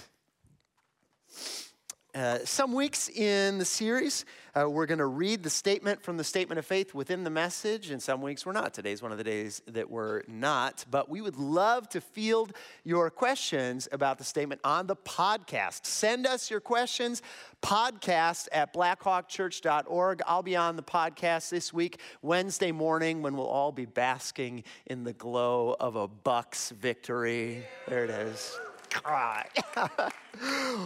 Uh, 2.13 2.38
some 2.46 2.74
weeks 2.74 3.10
in 3.10 3.58
the 3.58 3.65
series, 3.65 4.24
uh, 4.60 4.70
we're 4.70 4.86
going 4.86 5.00
to 5.00 5.06
read 5.06 5.44
the 5.44 5.50
statement 5.50 6.01
from 6.04 6.18
the 6.18 6.24
statement 6.24 6.58
of 6.58 6.66
faith 6.66 6.94
within 6.94 7.24
the 7.24 7.30
message, 7.30 7.92
and 7.92 8.01
some 8.01 8.22
weeks 8.22 8.46
we're 8.46 8.51
not. 8.51 8.74
Today's 8.74 9.01
one 9.01 9.12
of 9.12 9.18
the 9.18 9.24
days 9.24 9.62
that 9.68 9.89
we're 9.89 10.24
not, 10.28 10.86
but 10.89 11.10
we 11.10 11.22
would 11.22 11.38
love 11.38 11.88
to 11.89 12.01
field 12.01 12.54
your 12.84 13.10
questions 13.10 13.88
about 13.92 14.18
the 14.18 14.24
statement 14.24 14.60
on 14.63 14.88
the 14.88 14.96
podcast. 14.96 15.86
Send 15.86 16.25
us 16.25 16.50
your 16.50 16.60
questions, 16.60 17.22
podcast 17.62 18.48
at 18.51 18.74
blackhawkchurch.org. 18.74 20.22
I'll 20.25 20.44
be 20.44 20.56
on 20.56 20.75
the 20.75 20.84
podcast 20.84 21.50
this 21.50 21.72
week, 21.72 22.00
Wednesday 22.22 22.72
morning, 22.72 23.22
when 23.22 23.36
we'll 23.36 23.48
all 23.48 23.72
be 23.72 23.86
basking 23.86 24.63
in 24.88 25.04
the 25.04 25.13
glow 25.13 25.75
of 25.80 25.96
a 25.96 26.08
Bucks 26.08 26.72
victory. 26.72 27.66
There 27.88 28.04
it 28.04 28.10
is 28.10 28.60
cry. 28.89 29.48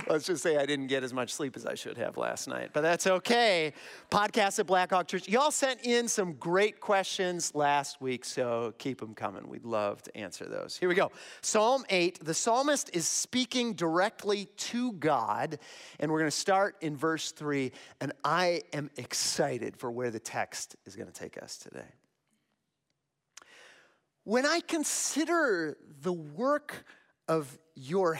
Let's 0.07 0.25
just 0.25 0.41
say 0.41 0.57
I 0.57 0.65
didn't 0.65 0.87
get 0.87 1.03
as 1.03 1.13
much 1.13 1.33
sleep 1.33 1.55
as 1.55 1.65
I 1.65 1.75
should 1.75 1.97
have 1.97 2.17
last 2.17 2.47
night, 2.47 2.71
but 2.73 2.81
that's 2.81 3.05
okay. 3.05 3.73
Podcast 4.09 4.59
at 4.59 4.65
Blackhawk 4.65 5.07
Church. 5.07 5.27
Y'all 5.27 5.51
sent 5.51 5.81
in 5.85 6.07
some 6.07 6.33
great 6.33 6.79
questions 6.79 7.53
last 7.53 8.01
week, 8.01 8.25
so 8.25 8.73
keep 8.77 8.99
them 8.99 9.13
coming. 9.13 9.47
We'd 9.47 9.65
love 9.65 10.01
to 10.03 10.17
answer 10.17 10.45
those. 10.45 10.75
Here 10.77 10.89
we 10.89 10.95
go. 10.95 11.11
Psalm 11.41 11.85
8. 11.89 12.23
The 12.23 12.33
psalmist 12.33 12.89
is 12.93 13.07
speaking 13.07 13.73
directly 13.73 14.45
to 14.57 14.93
God, 14.93 15.59
and 15.99 16.11
we're 16.11 16.19
going 16.19 16.31
to 16.31 16.37
start 16.37 16.77
in 16.81 16.97
verse 16.97 17.31
3, 17.31 17.71
and 18.01 18.11
I 18.23 18.61
am 18.73 18.89
excited 18.97 19.77
for 19.77 19.91
where 19.91 20.09
the 20.09 20.19
text 20.19 20.75
is 20.85 20.95
going 20.95 21.07
to 21.07 21.13
take 21.13 21.41
us 21.41 21.57
today. 21.57 21.93
When 24.23 24.45
I 24.45 24.61
consider 24.61 25.77
the 26.01 26.13
work 26.13 26.85
of 27.27 27.57
your 27.75 28.19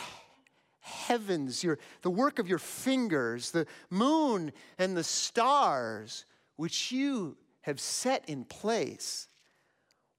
heavens, 0.79 1.63
your, 1.63 1.79
the 2.01 2.10
work 2.10 2.39
of 2.39 2.48
your 2.48 2.60
fingers, 2.60 3.51
the 3.51 3.65
moon 3.89 4.51
and 4.77 4.98
the 4.98 5.03
stars, 5.03 6.25
which 6.55 6.91
you 6.91 7.38
have 7.62 7.79
set 7.79 8.27
in 8.27 8.43
place. 8.43 9.27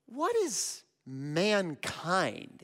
What 0.06 0.34
is 0.36 0.82
mankind 1.06 2.62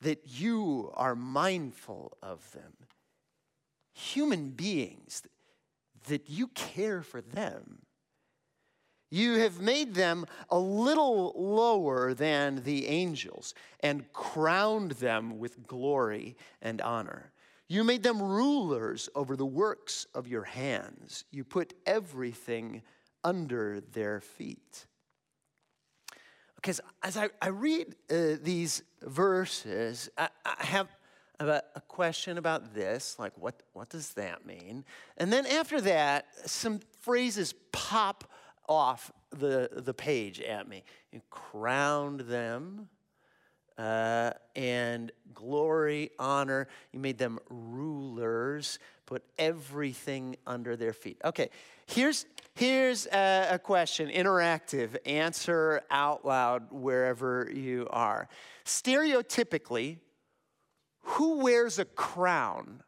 that 0.00 0.22
you 0.26 0.90
are 0.94 1.16
mindful 1.16 2.16
of 2.22 2.50
them? 2.52 2.72
Human 3.92 4.50
beings 4.50 5.22
that 6.08 6.28
you 6.28 6.48
care 6.48 7.02
for 7.02 7.20
them. 7.20 7.82
You 9.12 9.34
have 9.40 9.60
made 9.60 9.92
them 9.94 10.24
a 10.48 10.58
little 10.58 11.34
lower 11.36 12.14
than 12.14 12.62
the 12.62 12.86
angels 12.86 13.52
and 13.80 14.10
crowned 14.14 14.92
them 14.92 15.38
with 15.38 15.66
glory 15.66 16.34
and 16.62 16.80
honor. 16.80 17.30
You 17.68 17.84
made 17.84 18.02
them 18.02 18.22
rulers 18.22 19.10
over 19.14 19.36
the 19.36 19.44
works 19.44 20.06
of 20.14 20.28
your 20.28 20.44
hands. 20.44 21.26
You 21.30 21.44
put 21.44 21.74
everything 21.84 22.80
under 23.22 23.82
their 23.82 24.22
feet. 24.22 24.86
because 26.56 26.80
as 27.02 27.16
I, 27.18 27.28
I 27.42 27.48
read 27.48 27.94
uh, 28.10 28.36
these 28.42 28.82
verses, 29.02 30.08
I, 30.16 30.28
I 30.46 30.64
have 30.64 30.88
a, 31.40 31.60
a 31.74 31.80
question 31.82 32.38
about 32.38 32.72
this, 32.72 33.18
like 33.18 33.36
what, 33.36 33.62
what 33.72 33.90
does 33.90 34.14
that 34.14 34.46
mean? 34.46 34.84
And 35.18 35.32
then 35.32 35.44
after 35.44 35.80
that, 35.82 36.26
some 36.46 36.80
phrases 37.00 37.52
pop 37.72 38.24
off 38.68 39.10
the, 39.30 39.68
the 39.72 39.94
page 39.94 40.40
at 40.40 40.68
me. 40.68 40.84
You 41.10 41.20
crowned 41.30 42.20
them, 42.20 42.88
uh, 43.78 44.32
and 44.54 45.10
glory, 45.34 46.10
honor. 46.18 46.68
You 46.92 47.00
made 47.00 47.18
them 47.18 47.38
rulers, 47.48 48.78
put 49.06 49.24
everything 49.38 50.36
under 50.46 50.76
their 50.76 50.92
feet. 50.92 51.20
Okay, 51.24 51.50
here's, 51.86 52.26
here's 52.54 53.06
a, 53.06 53.48
a 53.52 53.58
question 53.58 54.08
interactive, 54.08 54.96
answer 55.06 55.82
out 55.90 56.24
loud 56.24 56.70
wherever 56.70 57.50
you 57.52 57.88
are. 57.90 58.28
Stereotypically, 58.64 59.98
who 61.02 61.38
wears 61.38 61.78
a 61.78 61.84
crown? 61.84 62.82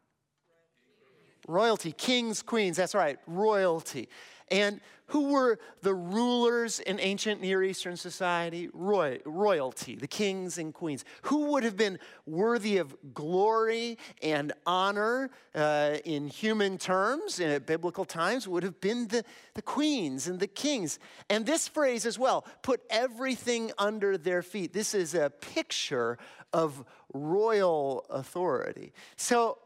Royalty, 1.47 1.91
kings, 1.91 2.41
queens, 2.41 2.77
that's 2.77 2.95
right, 2.95 3.19
royalty. 3.27 4.09
And 4.49 4.79
who 5.07 5.29
were 5.29 5.59
the 5.81 5.93
rulers 5.93 6.79
in 6.79 6.99
ancient 6.99 7.39
Near 7.39 7.63
Eastern 7.63 7.95
society? 7.95 8.69
Roy, 8.73 9.19
royalty, 9.23 9.95
the 9.95 10.07
kings 10.07 10.57
and 10.57 10.73
queens. 10.73 11.05
Who 11.23 11.51
would 11.51 11.63
have 11.63 11.77
been 11.77 11.99
worthy 12.25 12.77
of 12.77 12.95
glory 13.13 13.99
and 14.23 14.51
honor 14.65 15.29
uh, 15.53 15.97
in 16.05 16.27
human 16.27 16.79
terms, 16.79 17.39
in 17.39 17.61
biblical 17.63 18.03
times, 18.03 18.47
would 18.47 18.63
have 18.63 18.81
been 18.81 19.07
the, 19.07 19.23
the 19.53 19.61
queens 19.61 20.27
and 20.27 20.39
the 20.39 20.47
kings. 20.47 20.97
And 21.29 21.45
this 21.45 21.67
phrase 21.67 22.05
as 22.07 22.17
well 22.17 22.45
put 22.63 22.81
everything 22.89 23.71
under 23.77 24.17
their 24.17 24.41
feet. 24.41 24.73
This 24.73 24.95
is 24.95 25.13
a 25.13 25.29
picture 25.29 26.17
of 26.51 26.83
royal 27.13 28.05
authority. 28.09 28.91
So 29.17 29.59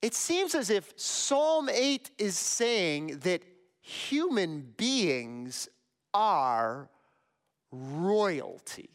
it 0.00 0.14
seems 0.14 0.54
as 0.54 0.70
if 0.70 0.94
Psalm 0.96 1.68
8 1.68 2.10
is 2.18 2.38
saying 2.38 3.18
that 3.24 3.42
human 3.80 4.72
beings 4.76 5.68
are 6.12 6.90
royalty. 7.70 8.90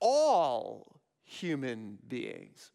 All 0.00 1.00
human 1.24 1.98
beings. 2.06 2.70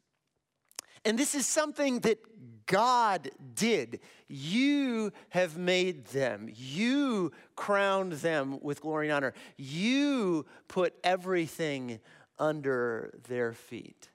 And 1.04 1.18
this 1.18 1.34
is 1.34 1.48
something 1.48 2.00
that 2.02 2.20
God 2.68 3.30
did. 3.56 4.02
You 4.28 5.12
have 5.30 5.58
made 5.58 6.06
them. 6.08 6.48
You 6.54 7.32
crowned 7.56 8.14
them 8.14 8.60
with 8.62 8.82
glory 8.82 9.08
and 9.08 9.16
honor. 9.16 9.34
You 9.58 10.46
put 10.68 10.94
everything 11.04 12.00
under 12.38 13.20
their 13.28 13.54
feet. 13.54 14.10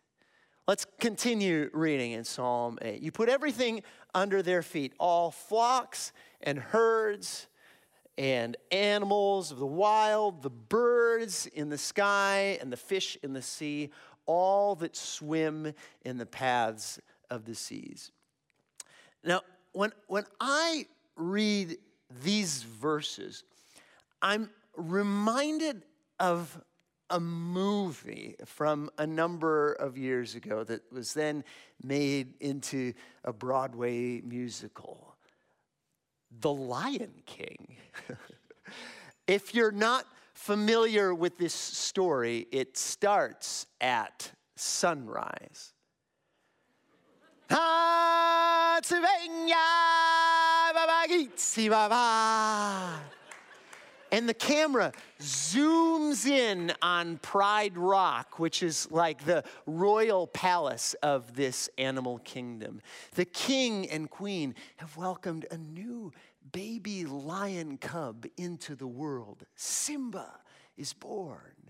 Let's 0.69 0.87
continue 0.99 1.71
reading 1.73 2.13
in 2.13 2.25
Psalm 2.25 2.79
8. 2.83 3.01
You 3.01 3.13
put 3.13 3.29
everything 3.29 3.83
under 4.17 4.41
their 4.41 4.63
feet, 4.63 4.95
all 4.99 5.31
flocks 5.31 6.11
and 6.41 6.59
herds 6.59 7.49
and 8.17 8.57
animals 8.73 9.53
of 9.53 9.59
the 9.59 9.67
wild, 9.67 10.43
the 10.43 10.49
birds 10.49 11.47
in 11.49 11.69
the 11.69 11.77
sky 11.77 12.59
and 12.63 12.73
the 12.73 12.79
fish 12.79 13.19
in 13.23 13.35
the 13.35 13.43
sea, 13.43 13.91
all 14.25 14.75
that 14.75 14.97
swim 14.97 15.75
in 16.03 16.17
the 16.17 16.25
paths 16.25 16.99
of 17.31 17.45
the 17.45 17.55
seas. 17.55 18.11
Now, 19.23 19.43
when, 19.73 19.93
when 20.07 20.25
I 20.41 20.87
read 21.15 21.77
these 22.23 22.63
verses, 22.63 23.45
I'm 24.23 24.49
reminded 24.77 25.85
of 26.19 26.59
a 27.11 27.21
movie 27.21 28.37
from 28.45 28.91
a 28.99 29.07
number 29.07 29.73
of 29.75 29.97
years 29.97 30.35
ago 30.35 30.65
that 30.65 30.81
was 30.93 31.15
then 31.15 31.45
made 31.83 32.35
into 32.41 32.93
a 33.25 33.33
Broadway 33.33 34.21
musical 34.23 35.15
The 36.41 36.53
Lion 36.53 37.23
King. 37.27 37.77
if 39.27 39.55
you're 39.55 39.73
not 39.73 40.07
familiar 40.35 41.15
with 41.15 41.39
this 41.39 41.55
story, 41.55 42.47
it 42.51 42.77
starts 42.77 43.67
at 43.81 44.33
sunrise. 44.57 45.73
And 54.17 54.27
the 54.27 54.33
camera 54.33 54.93
zooms 55.21 56.25
in 56.25 56.73
on 56.81 57.19
Pride 57.19 57.77
Rock, 57.77 58.39
which 58.39 58.63
is 58.63 58.91
like 58.91 59.27
the 59.27 59.45
royal 59.67 60.27
palace 60.27 60.95
of 61.03 61.37
this 61.37 61.69
animal 61.77 62.21
kingdom. 62.21 62.81
The 63.15 63.27
king 63.27 63.87
and 63.91 64.09
queen 64.09 64.55
have 64.79 64.97
welcomed 64.97 65.45
a 65.51 65.59
new 65.59 66.15
baby 66.51 67.05
lion 67.05 67.77
cub 67.77 68.25
into 68.39 68.75
the 68.75 68.87
world. 68.87 69.45
Simba 69.55 70.41
is 70.79 70.95
born. 70.95 71.66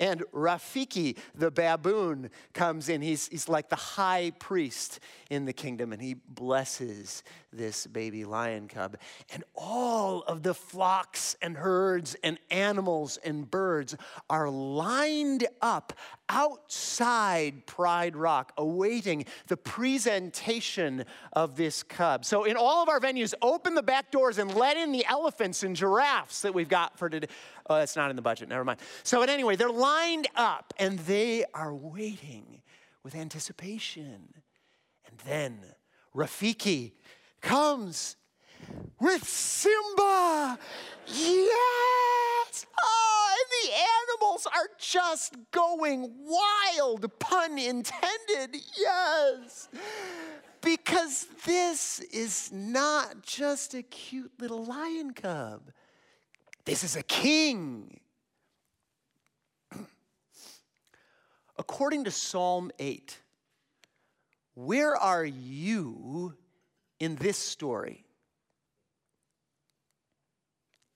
And 0.00 0.22
Rafiki, 0.32 1.16
the 1.34 1.50
baboon, 1.50 2.30
comes 2.52 2.88
in. 2.88 3.02
He's, 3.02 3.28
he's 3.28 3.48
like 3.48 3.68
the 3.68 3.76
high 3.76 4.32
priest 4.38 5.00
in 5.30 5.44
the 5.44 5.52
kingdom, 5.52 5.92
and 5.92 6.00
he 6.00 6.14
blesses 6.14 7.22
this 7.52 7.86
baby 7.86 8.24
lion 8.24 8.68
cub. 8.68 8.96
And 9.32 9.44
all 9.54 10.22
of 10.22 10.42
the 10.42 10.54
flocks 10.54 11.36
and 11.42 11.56
herds 11.56 12.16
and 12.22 12.38
animals 12.50 13.18
and 13.24 13.50
birds 13.50 13.96
are 14.30 14.48
lined 14.48 15.46
up 15.60 15.92
outside 16.28 17.66
Pride 17.66 18.16
Rock, 18.16 18.52
awaiting 18.56 19.24
the 19.46 19.56
presentation 19.56 21.04
of 21.32 21.56
this 21.56 21.82
cub. 21.82 22.24
So, 22.24 22.44
in 22.44 22.56
all 22.56 22.82
of 22.82 22.88
our 22.88 23.00
venues, 23.00 23.34
open 23.42 23.74
the 23.74 23.82
back 23.82 24.10
doors 24.10 24.38
and 24.38 24.54
let 24.54 24.76
in 24.76 24.92
the 24.92 25.04
elephants 25.06 25.62
and 25.62 25.74
giraffes 25.74 26.42
that 26.42 26.54
we've 26.54 26.68
got 26.68 26.98
for 26.98 27.08
today. 27.08 27.28
Oh, 27.68 27.76
that's 27.76 27.96
not 27.96 28.10
in 28.10 28.16
the 28.16 28.22
budget, 28.22 28.48
never 28.48 28.64
mind. 28.64 28.80
So, 29.02 29.20
but 29.20 29.28
anyway, 29.30 29.56
they're 29.56 29.70
lined 29.70 30.28
up 30.36 30.74
and 30.78 30.98
they 31.00 31.44
are 31.54 31.74
waiting 31.74 32.62
with 33.02 33.14
anticipation. 33.14 34.34
And 35.06 35.18
then 35.26 35.58
Rafiki 36.14 36.92
comes 37.40 38.16
with 39.00 39.26
Simba. 39.26 40.58
Yes! 41.06 42.66
Oh, 42.82 43.36
and 43.38 43.48
the 43.62 43.70
animals 44.20 44.46
are 44.46 44.68
just 44.78 45.36
going 45.50 46.12
wild, 46.18 47.06
pun 47.18 47.58
intended. 47.58 48.56
Yes! 48.76 49.68
Because 50.60 51.26
this 51.46 52.00
is 52.00 52.50
not 52.52 53.22
just 53.22 53.74
a 53.74 53.82
cute 53.82 54.32
little 54.38 54.64
lion 54.64 55.12
cub. 55.12 55.70
This 56.64 56.84
is 56.84 56.96
a 56.96 57.02
king. 57.02 58.00
According 61.56 62.04
to 62.04 62.10
Psalm 62.10 62.70
8, 62.78 63.18
where 64.54 64.94
are 64.94 65.24
you 65.24 66.34
in 67.00 67.16
this 67.16 67.38
story? 67.38 68.04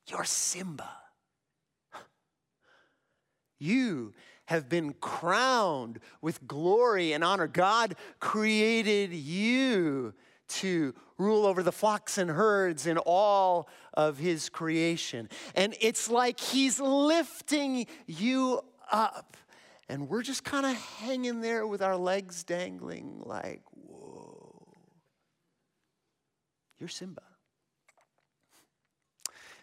You're 0.06 0.24
Simba. 0.24 0.90
You 3.58 4.12
have 4.46 4.68
been 4.68 4.94
crowned 4.94 6.00
with 6.20 6.46
glory 6.46 7.12
and 7.12 7.22
honor. 7.22 7.46
God 7.46 7.94
created 8.18 9.12
you 9.12 10.14
to 10.48 10.94
rule 11.16 11.46
over 11.46 11.62
the 11.62 11.72
flocks 11.72 12.18
and 12.18 12.30
herds 12.30 12.86
in 12.86 12.98
all 12.98 13.68
of 13.94 14.18
his 14.18 14.48
creation. 14.48 15.28
And 15.54 15.74
it's 15.80 16.10
like 16.10 16.40
he's 16.40 16.80
lifting 16.80 17.86
you 18.06 18.60
up. 18.90 19.36
And 19.88 20.08
we're 20.08 20.22
just 20.22 20.44
kind 20.44 20.66
of 20.66 20.72
hanging 20.72 21.40
there 21.40 21.66
with 21.66 21.82
our 21.82 21.96
legs 21.96 22.44
dangling, 22.44 23.22
like, 23.24 23.62
whoa. 23.70 24.66
You're 26.78 26.88
Simba. 26.88 27.22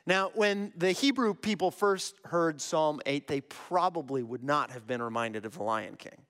Now, 0.10 0.32
when 0.34 0.74
the 0.76 0.92
Hebrew 0.92 1.34
people 1.34 1.72
first 1.72 2.16
heard 2.26 2.60
Psalm 2.60 3.00
8, 3.06 3.28
they 3.28 3.42
probably 3.42 4.24
would 4.24 4.44
not 4.44 4.72
have 4.72 4.88
been 4.88 5.02
reminded 5.02 5.46
of 5.46 5.54
the 5.54 5.64
Lion 5.64 5.96
King 5.96 6.26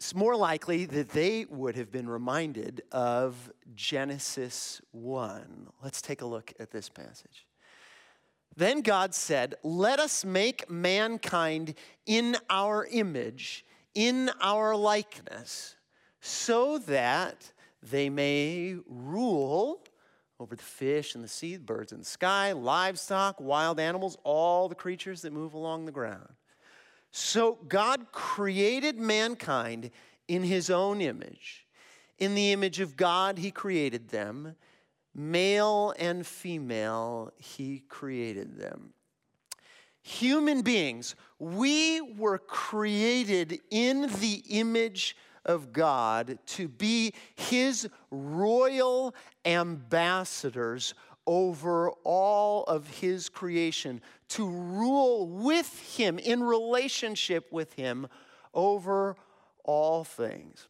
it's 0.00 0.14
more 0.14 0.34
likely 0.34 0.86
that 0.86 1.10
they 1.10 1.44
would 1.50 1.76
have 1.76 1.92
been 1.92 2.08
reminded 2.08 2.80
of 2.90 3.52
Genesis 3.74 4.80
1. 4.92 5.68
Let's 5.84 6.00
take 6.00 6.22
a 6.22 6.26
look 6.26 6.54
at 6.58 6.70
this 6.70 6.88
passage. 6.88 7.44
Then 8.56 8.80
God 8.80 9.14
said, 9.14 9.56
Let 9.62 10.00
us 10.00 10.24
make 10.24 10.70
mankind 10.70 11.74
in 12.06 12.38
our 12.48 12.86
image, 12.90 13.66
in 13.94 14.30
our 14.40 14.74
likeness, 14.74 15.76
so 16.22 16.78
that 16.78 17.52
they 17.82 18.08
may 18.08 18.76
rule 18.88 19.84
over 20.40 20.56
the 20.56 20.62
fish 20.62 21.14
and 21.14 21.22
the 21.22 21.28
sea, 21.28 21.58
birds 21.58 21.92
in 21.92 21.98
the 21.98 22.04
sky, 22.04 22.52
livestock, 22.52 23.40
wild 23.40 23.78
animals, 23.78 24.16
all 24.24 24.68
the 24.68 24.74
creatures 24.74 25.22
that 25.22 25.32
move 25.32 25.52
along 25.52 25.84
the 25.84 25.92
ground. 25.92 26.30
So 27.10 27.58
God 27.68 28.10
created 28.12 28.98
mankind 28.98 29.90
in 30.28 30.42
his 30.42 30.70
own 30.70 31.00
image. 31.00 31.66
In 32.18 32.34
the 32.34 32.52
image 32.52 32.80
of 32.80 32.96
God, 32.96 33.38
he 33.38 33.50
created 33.50 34.08
them. 34.08 34.54
Male 35.14 35.92
and 35.98 36.26
female, 36.26 37.32
he 37.36 37.80
created 37.88 38.56
them. 38.56 38.94
Human 40.02 40.62
beings, 40.62 41.14
we 41.38 42.00
were 42.00 42.38
created 42.38 43.60
in 43.70 44.02
the 44.20 44.42
image 44.48 45.16
of 45.44 45.72
God 45.72 46.38
to 46.46 46.68
be 46.68 47.12
his 47.34 47.88
royal 48.10 49.14
ambassadors 49.44 50.94
over 51.26 51.90
all 52.04 52.64
of 52.64 52.88
his 52.88 53.28
creation, 53.28 54.00
to 54.28 54.48
rule 54.48 55.28
with 55.28 55.96
him, 55.96 56.18
in 56.18 56.42
relationship 56.42 57.52
with 57.52 57.72
him, 57.74 58.08
over 58.54 59.16
all 59.64 60.02
things. 60.04 60.66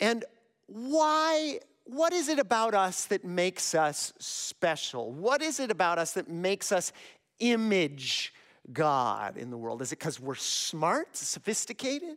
And 0.00 0.24
why? 0.66 1.60
What 1.84 2.12
is 2.12 2.28
it 2.28 2.40
about 2.40 2.74
us 2.74 3.04
that 3.06 3.24
makes 3.24 3.72
us 3.72 4.12
special? 4.18 5.12
What 5.12 5.40
is 5.40 5.60
it 5.60 5.70
about 5.70 5.98
us 5.98 6.14
that 6.14 6.28
makes 6.28 6.72
us 6.72 6.92
image 7.38 8.34
God 8.72 9.36
in 9.36 9.50
the 9.50 9.56
world? 9.56 9.82
Is 9.82 9.92
it 9.92 10.00
because 10.00 10.18
we're 10.18 10.34
smart, 10.34 11.16
sophisticated? 11.16 12.16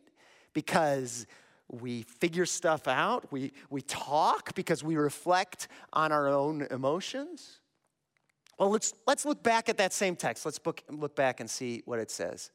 Because 0.60 1.26
we 1.72 2.02
figure 2.02 2.46
stuff 2.46 2.86
out? 2.86 3.32
We, 3.32 3.54
we 3.70 3.82
talk 3.82 4.54
because 4.56 4.84
we 4.84 4.98
reflect 4.98 5.70
on 5.94 6.12
our 6.12 6.28
own 6.28 6.68
emotions? 6.70 7.62
Well, 8.58 8.70
let's, 8.72 8.94
let's 9.08 9.24
look 9.24 9.42
back 9.42 9.70
at 9.70 9.78
that 9.78 9.94
same 9.94 10.18
text. 10.18 10.44
Let's 10.44 10.60
book, 10.60 10.84
look 10.90 11.16
back 11.16 11.40
and 11.40 11.50
see 11.50 11.82
what 11.86 12.00
it 12.00 12.12
says. 12.12 12.52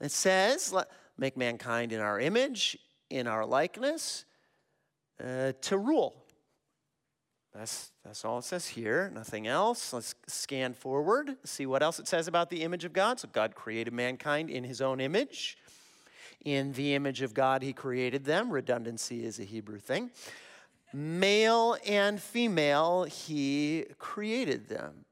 It 0.00 0.10
says, 0.10 0.74
make 1.16 1.36
mankind 1.36 1.92
in 1.92 2.00
our 2.00 2.18
image, 2.18 2.76
in 3.10 3.28
our 3.28 3.46
likeness, 3.46 4.24
uh, 5.22 5.52
to 5.60 5.78
rule. 5.78 6.24
That's, 7.54 7.92
that's 8.04 8.24
all 8.24 8.38
it 8.38 8.44
says 8.44 8.66
here, 8.66 9.08
nothing 9.14 9.46
else. 9.46 9.92
Let's 9.92 10.16
scan 10.26 10.74
forward, 10.74 11.36
see 11.44 11.64
what 11.64 11.80
else 11.80 12.00
it 12.00 12.08
says 12.08 12.26
about 12.26 12.50
the 12.50 12.64
image 12.64 12.84
of 12.84 12.92
God. 12.92 13.20
So, 13.20 13.28
God 13.32 13.54
created 13.54 13.92
mankind 13.92 14.50
in 14.50 14.64
his 14.64 14.80
own 14.80 15.00
image. 15.00 15.58
In 16.44 16.72
the 16.72 16.94
image 16.94 17.22
of 17.22 17.34
God, 17.34 17.62
he 17.62 17.72
created 17.72 18.24
them. 18.24 18.50
Redundancy 18.50 19.24
is 19.24 19.38
a 19.38 19.44
Hebrew 19.44 19.78
thing. 19.78 20.10
Male 20.92 21.76
and 21.86 22.20
female, 22.20 23.04
he 23.04 23.84
created 23.98 24.68
them. 24.68 25.04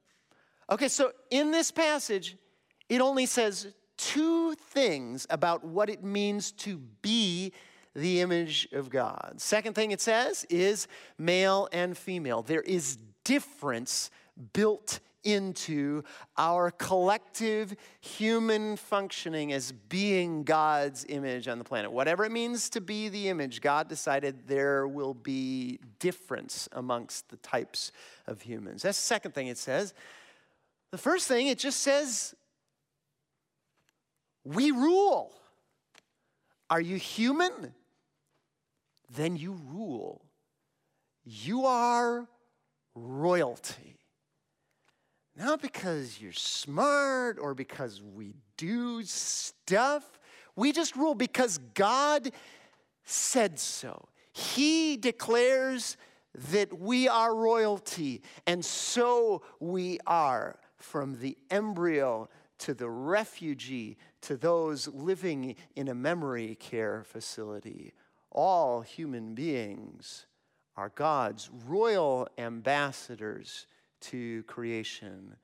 Okay, 0.71 0.89
so 0.89 1.13
in 1.31 1.51
this 1.51 1.71
passage, 1.71 2.37
it 2.89 3.01
only 3.01 3.27
says 3.27 3.75
two 3.97 4.55
things 4.55 5.27
about 5.31 5.65
what 5.65 5.89
it 5.89 6.03
means 6.03 6.53
to 6.53 6.79
be 7.03 7.53
the 7.95 8.21
image 8.21 8.69
of 8.73 8.91
God. 8.91 9.35
Second 9.39 9.75
thing 9.75 9.91
it 9.91 10.01
says 10.01 10.45
is 10.51 10.87
male 11.19 11.69
and 11.73 11.97
female. 11.97 12.43
There 12.43 12.61
is 12.61 12.99
difference 13.25 14.11
built 14.53 15.01
into 15.27 16.05
our 16.39 16.71
collective 16.71 17.75
human 18.01 18.77
functioning 18.77 19.53
as 19.53 19.73
being 19.73 20.45
God's 20.45 21.05
image 21.09 21.49
on 21.49 21.59
the 21.59 21.65
planet. 21.65 21.91
Whatever 21.91 22.25
it 22.25 22.33
means 22.33 22.71
to 22.71 22.81
be 22.81 23.09
the 23.09 23.29
image, 23.29 23.61
God 23.61 23.89
decided 23.89 24.47
there 24.47 24.87
will 24.87 25.15
be 25.15 25.81
difference 25.99 26.69
amongst 26.73 27.29
the 27.29 27.37
types 27.39 27.91
of 28.27 28.41
humans. 28.41 28.83
That's 28.83 28.99
the 28.99 29.07
second 29.07 29.33
thing 29.33 29.49
it 29.49 29.59
says. 29.59 29.93
The 30.93 30.99
first 30.99 31.27
thing, 31.27 31.49
it 31.49 31.59
just 31.59 31.81
says, 31.81 32.35
we 34.45 34.71
rule. 34.71 35.35
Are 36.71 36.81
you 36.81 36.97
human? 36.97 37.75
Then 39.15 39.37
you 39.37 39.59
rule. 39.69 40.23
You 41.25 41.67
are 41.67 42.29
royalty. 42.95 43.96
Not 45.37 45.61
because 45.61 46.19
you're 46.21 46.33
smart 46.33 47.39
or 47.39 47.55
because 47.55 48.01
we 48.01 48.35
do 48.57 49.03
stuff. 49.03 50.19
We 50.55 50.73
just 50.73 50.97
rule 50.97 51.15
because 51.15 51.59
God 51.75 52.31
said 53.05 53.59
so. 53.59 54.09
He 54.33 54.97
declares 54.97 55.99
that 56.53 56.79
we 56.79 57.09
are 57.09 57.35
royalty, 57.35 58.23
and 58.47 58.65
so 58.65 59.43
we 59.61 59.99
are 60.07 60.59
from 60.77 61.19
the 61.21 61.37
embryo 61.51 62.29
to 62.59 62.75
the 62.75 62.89
refugee 62.89 63.97
to 64.23 64.37
those 64.37 64.89
living 64.89 65.57
in 65.75 65.89
a 65.89 65.95
memory 65.95 66.55
care 66.57 67.05
facility. 67.05 67.93
All 68.31 68.81
human 68.81 69.35
beings 69.35 70.27
are 70.77 70.91
God's 70.91 71.51
royal 71.67 72.29
ambassadors 72.39 73.67
to 74.03 74.43
creation. 74.45 75.37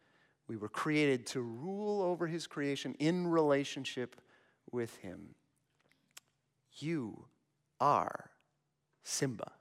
We 0.48 0.56
were 0.56 0.68
created 0.68 1.26
to 1.28 1.40
rule 1.40 2.02
over 2.02 2.26
his 2.26 2.46
creation 2.46 2.94
in 2.98 3.26
relationship 3.26 4.20
with 4.70 4.96
him. 4.98 5.34
You 6.78 7.24
are 7.80 8.30
Simba. 9.02 9.52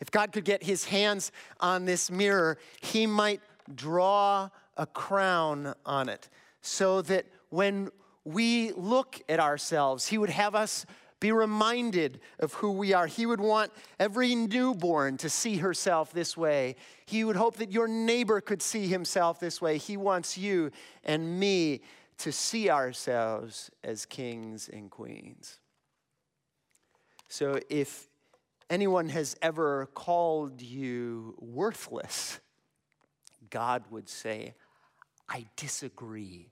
If 0.00 0.10
God 0.10 0.32
could 0.32 0.44
get 0.44 0.62
his 0.62 0.84
hands 0.84 1.30
on 1.60 1.84
this 1.84 2.10
mirror, 2.10 2.58
he 2.80 3.06
might 3.06 3.40
draw 3.74 4.48
a 4.76 4.86
crown 4.86 5.74
on 5.84 6.08
it 6.08 6.28
so 6.62 7.02
that 7.02 7.26
when 7.50 7.90
we 8.24 8.72
look 8.72 9.20
at 9.28 9.40
ourselves, 9.40 10.06
he 10.06 10.18
would 10.18 10.30
have 10.30 10.54
us 10.54 10.86
be 11.20 11.32
reminded 11.32 12.18
of 12.38 12.54
who 12.54 12.72
we 12.72 12.94
are. 12.94 13.06
He 13.06 13.26
would 13.26 13.40
want 13.40 13.70
every 13.98 14.34
newborn 14.34 15.18
to 15.18 15.28
see 15.28 15.58
herself 15.58 16.12
this 16.12 16.36
way. 16.36 16.76
He 17.06 17.24
would 17.24 17.36
hope 17.36 17.56
that 17.56 17.70
your 17.70 17.86
neighbor 17.86 18.40
could 18.40 18.62
see 18.62 18.86
himself 18.86 19.38
this 19.38 19.60
way. 19.60 19.76
He 19.76 19.98
wants 19.98 20.38
you 20.38 20.70
and 21.04 21.38
me 21.38 21.82
to 22.18 22.32
see 22.32 22.70
ourselves 22.70 23.70
as 23.84 24.06
kings 24.06 24.68
and 24.68 24.90
queens. 24.90 25.60
So 27.28 27.60
if 27.68 28.08
anyone 28.68 29.10
has 29.10 29.36
ever 29.42 29.86
called 29.94 30.62
you 30.62 31.34
worthless, 31.38 32.40
God 33.50 33.84
would 33.90 34.08
say, 34.08 34.54
I 35.28 35.46
disagree 35.56 36.48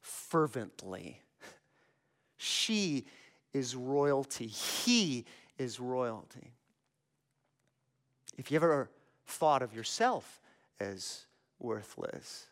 fervently. 0.00 1.22
She 2.36 3.06
is 3.52 3.74
royalty. 3.74 4.46
He 4.46 5.24
is 5.58 5.80
royalty. 5.80 6.52
If 8.36 8.50
you 8.50 8.56
ever 8.56 8.90
thought 9.26 9.62
of 9.62 9.74
yourself 9.74 10.40
as 10.80 11.26
worthless, 11.58 12.46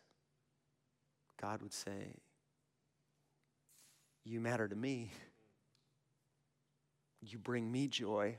God 1.41 1.63
would 1.63 1.73
say, 1.73 2.15
You 4.25 4.41
matter 4.41 4.67
to 4.67 4.77
me. 4.77 5.13
You 7.21 7.39
bring 7.39 7.71
me 7.71 7.89
joy. 7.89 8.37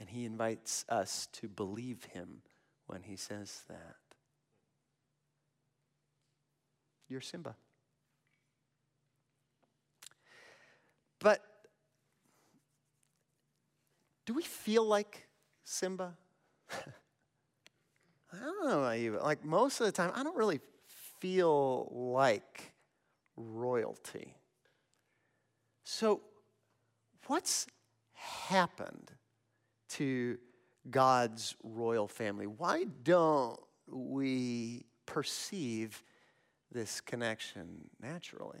And 0.00 0.08
he 0.08 0.24
invites 0.24 0.84
us 0.88 1.28
to 1.32 1.48
believe 1.48 2.04
him 2.04 2.42
when 2.86 3.02
he 3.02 3.16
says 3.16 3.62
that. 3.68 3.96
You're 7.08 7.20
Simba. 7.20 7.56
But 11.20 11.42
do 14.26 14.34
we 14.34 14.42
feel 14.42 14.84
like 14.84 15.26
Simba? 15.64 16.16
I 16.70 18.36
don't 18.38 18.68
know 18.68 18.92
even. 18.92 19.20
Like 19.20 19.44
most 19.44 19.80
of 19.80 19.86
the 19.86 19.92
time, 19.92 20.12
I 20.14 20.22
don't 20.22 20.36
really 20.36 20.60
feel 21.18 21.88
like 21.90 22.72
royalty. 23.36 24.34
So, 25.84 26.20
what's 27.26 27.66
happened 28.12 29.10
to 29.90 30.38
God's 30.90 31.56
royal 31.62 32.08
family? 32.08 32.46
Why 32.46 32.84
don't 33.02 33.58
we 33.86 34.84
perceive 35.06 36.02
this 36.70 37.00
connection 37.00 37.88
naturally? 38.00 38.60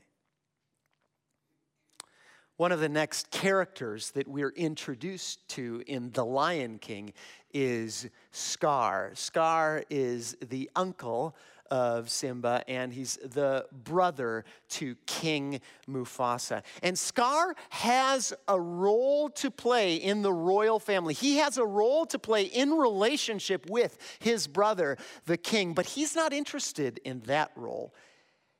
One 2.58 2.72
of 2.72 2.80
the 2.80 2.88
next 2.88 3.30
characters 3.30 4.10
that 4.10 4.26
we're 4.26 4.50
introduced 4.50 5.48
to 5.50 5.80
in 5.86 6.10
The 6.10 6.24
Lion 6.24 6.80
King 6.80 7.12
is 7.54 8.10
Scar. 8.32 9.12
Scar 9.14 9.84
is 9.90 10.36
the 10.42 10.68
uncle 10.74 11.36
of 11.70 12.10
Simba, 12.10 12.64
and 12.66 12.92
he's 12.92 13.16
the 13.24 13.64
brother 13.84 14.44
to 14.70 14.96
King 15.06 15.60
Mufasa. 15.88 16.64
And 16.82 16.98
Scar 16.98 17.54
has 17.70 18.34
a 18.48 18.60
role 18.60 19.28
to 19.28 19.52
play 19.52 19.94
in 19.94 20.22
the 20.22 20.32
royal 20.32 20.80
family. 20.80 21.14
He 21.14 21.36
has 21.36 21.58
a 21.58 21.64
role 21.64 22.06
to 22.06 22.18
play 22.18 22.42
in 22.42 22.72
relationship 22.72 23.70
with 23.70 23.98
his 24.18 24.48
brother, 24.48 24.96
the 25.26 25.36
king, 25.36 25.74
but 25.74 25.86
he's 25.86 26.16
not 26.16 26.32
interested 26.32 26.98
in 27.04 27.20
that 27.26 27.52
role. 27.54 27.94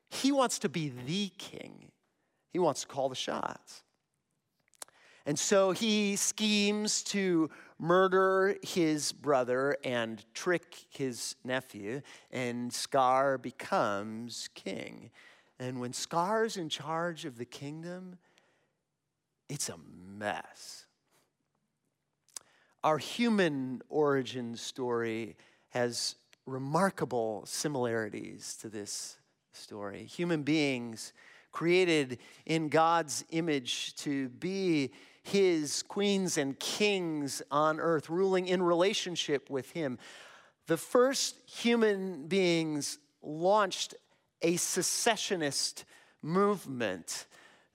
He 0.09 0.31
wants 0.31 0.61
to 0.61 0.69
be 0.69 0.93
the 1.05 1.33
king, 1.37 1.91
he 2.53 2.61
wants 2.61 2.83
to 2.83 2.87
call 2.87 3.09
the 3.09 3.17
shots. 3.17 3.83
And 5.29 5.38
so 5.38 5.73
he 5.73 6.17
schemes 6.17 7.03
to 7.03 7.51
murder 7.79 8.57
his 8.62 9.12
brother 9.12 9.77
and 9.85 10.25
trick 10.33 10.75
his 10.88 11.37
nephew, 11.45 12.01
and 12.31 12.73
Scar 12.73 13.37
becomes 13.37 14.49
king. 14.55 15.11
And 15.59 15.81
when 15.81 15.93
Scar's 15.93 16.57
in 16.57 16.71
charge 16.71 17.27
of 17.27 17.37
the 17.37 17.45
kingdom, 17.45 18.17
it's 19.51 19.69
a 19.69 19.77
mess. 20.17 20.87
Our 22.83 22.97
human 22.97 23.83
origin 23.91 24.57
story 24.57 25.37
has 25.69 26.14
remarkable 26.47 27.43
similarities 27.45 28.57
to 28.62 28.71
this 28.71 29.19
story. 29.53 30.05
Human 30.05 30.43
beings 30.43 31.12
created 31.53 32.19
in 32.47 32.69
God's 32.69 33.27
image 33.31 33.95
to 33.97 34.31
be 34.31 34.91
his 35.29 35.83
queens 35.83 36.38
and 36.38 36.59
kings 36.59 37.43
on 37.51 37.81
earth, 37.81 38.09
ruling 38.09 38.47
in 38.47 38.62
relationship 38.62 39.51
with 39.51 39.71
him. 39.71 39.99
The 40.67 40.77
first 40.77 41.37
human 41.47 42.27
beings 42.27 42.99
launched 43.23 43.95
a 44.43 44.57
secessionist 44.57 45.85
movement. 46.23 47.27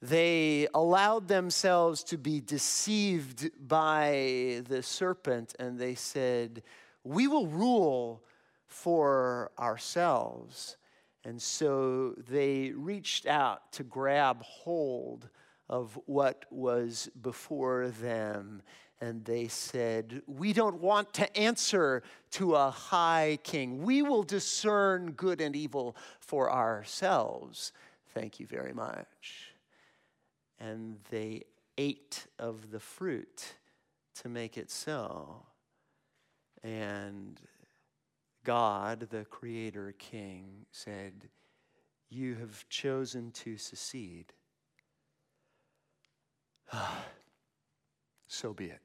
They 0.02 0.68
allowed 0.74 1.28
themselves 1.28 2.04
to 2.06 2.18
be 2.18 2.42
deceived 2.42 3.52
by 3.68 4.64
the 4.68 4.84
serpent 4.84 5.56
and 5.60 5.80
they 5.80 5.96
said, 5.96 6.64
We 7.04 7.28
will 7.28 7.48
rule 7.48 8.24
for 8.68 9.52
ourselves. 9.60 10.78
And 11.24 11.42
so 11.42 12.16
they 12.18 12.72
reached 12.76 13.26
out 13.28 13.72
to 13.74 13.84
grab 13.84 14.42
hold 14.42 15.30
of 15.70 15.98
what 16.06 16.46
was 16.52 17.10
before 17.22 17.90
them. 17.90 18.62
And 19.02 19.26
they 19.26 19.48
said, 19.48 20.22
We 20.28 20.54
don't 20.54 20.82
want 20.82 21.14
to 21.16 21.38
answer 21.38 22.04
to 22.32 22.56
a 22.56 22.70
high 22.70 23.40
king. 23.44 23.84
We 23.84 24.02
will 24.02 24.24
discern 24.24 25.12
good 25.12 25.42
and 25.42 25.56
evil 25.56 25.96
for 26.20 26.52
ourselves. 26.52 27.74
Thank 28.14 28.40
you 28.40 28.48
very 28.48 28.74
much. 28.74 29.54
And 30.60 31.00
they 31.10 31.44
ate 31.78 32.28
of 32.40 32.72
the 32.72 32.80
fruit 32.80 33.56
to 34.22 34.30
make 34.30 34.58
it 34.58 34.70
so. 34.70 35.46
And 36.64 37.42
God, 38.44 39.08
the 39.10 39.26
Creator 39.26 39.96
King, 39.98 40.66
said, 40.72 41.30
You 42.10 42.36
have 42.36 42.68
chosen 42.70 43.32
to 43.32 43.58
secede. 43.58 44.34
so 48.28 48.54
be 48.54 48.66
it. 48.66 48.82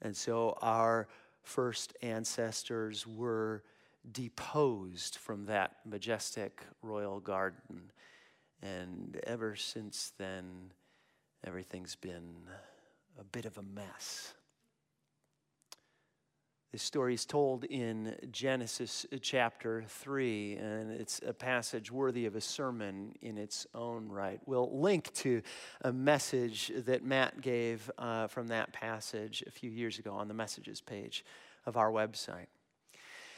And 0.00 0.16
so 0.16 0.58
our 0.60 1.08
first 1.42 1.94
ancestors 2.02 3.06
were 3.06 3.62
deposed 4.10 5.16
from 5.16 5.46
that 5.46 5.76
majestic 5.84 6.64
royal 6.82 7.20
garden. 7.20 7.92
And 8.60 9.20
ever 9.24 9.54
since 9.56 10.12
then, 10.18 10.72
everything's 11.44 11.94
been 11.94 12.34
a 13.18 13.24
bit 13.24 13.44
of 13.44 13.58
a 13.58 13.62
mess. 13.62 14.34
This 16.72 16.82
story 16.82 17.12
is 17.12 17.26
told 17.26 17.64
in 17.64 18.16
Genesis 18.30 19.04
uh, 19.12 19.18
chapter 19.20 19.84
3, 19.86 20.54
and 20.54 20.90
it's 20.90 21.20
a 21.26 21.34
passage 21.34 21.92
worthy 21.92 22.24
of 22.24 22.34
a 22.34 22.40
sermon 22.40 23.14
in 23.20 23.36
its 23.36 23.66
own 23.74 24.08
right. 24.08 24.40
We'll 24.46 24.80
link 24.80 25.12
to 25.16 25.42
a 25.82 25.92
message 25.92 26.72
that 26.74 27.04
Matt 27.04 27.42
gave 27.42 27.90
uh, 27.98 28.26
from 28.28 28.46
that 28.46 28.72
passage 28.72 29.44
a 29.46 29.50
few 29.50 29.70
years 29.70 29.98
ago 29.98 30.14
on 30.14 30.28
the 30.28 30.34
messages 30.34 30.80
page 30.80 31.26
of 31.66 31.76
our 31.76 31.90
website. 31.90 32.46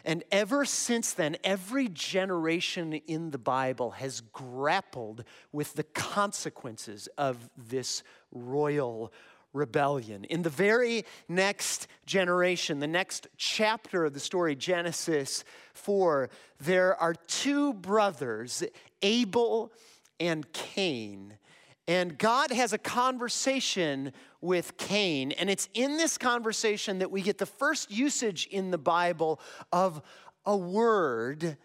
And 0.05 0.23
ever 0.31 0.65
since 0.65 1.13
then, 1.13 1.37
every 1.43 1.89
generation 1.89 2.93
in 2.93 3.33
the 3.33 3.39
Bible 3.39 3.93
has 3.93 4.21
grappled 4.21 5.25
with 5.51 5.75
the 5.75 5.83
consequences 5.83 7.09
of 7.19 7.51
this 7.57 8.05
royal 8.31 9.13
rebellion. 9.55 10.25
In 10.25 10.43
the 10.43 10.51
very 10.51 11.07
next 11.29 11.87
generation, 12.05 12.81
the 12.81 12.87
next 12.87 13.29
chapter 13.39 14.05
of 14.05 14.13
the 14.13 14.21
story, 14.21 14.55
Genesis 14.55 15.45
4, 15.73 16.29
there 16.61 16.95
are 17.01 17.15
two 17.15 17.73
brothers, 17.73 18.63
Abel 19.01 19.73
and 20.21 20.53
Cain. 20.53 21.39
And 21.87 22.19
God 22.19 22.51
has 22.51 22.73
a 22.73 22.79
conversation 22.79 24.13
with 24.41 24.77
Cain. 24.77 25.33
And 25.33 25.49
it's 25.49 25.69
in 25.75 25.97
this 25.97 26.19
conversation 26.19 26.99
that 26.99 27.11
we 27.11 27.23
get 27.23 27.39
the 27.39 27.47
first 27.47 27.91
usage 27.91 28.47
in 28.51 28.71
the 28.71 28.79
Bible 28.79 29.41
of 29.73 30.03
a 30.47 30.57
word 30.57 31.57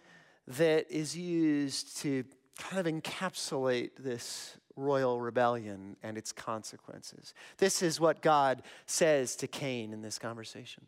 that 0.48 0.92
is 0.92 1.16
used 1.16 1.98
to 1.98 2.24
kind 2.58 2.86
of 2.86 2.94
encapsulate 2.94 3.92
this 3.98 4.58
royal 4.80 5.20
rebellion 5.20 5.96
and 6.04 6.18
its 6.18 6.32
consequences. 6.32 7.34
This 7.58 7.82
is 7.82 8.00
what 8.00 8.22
God 8.22 8.64
says 8.86 9.36
to 9.38 9.48
Cain 9.48 9.94
in 9.94 10.02
this 10.02 10.18
conversation. 10.18 10.86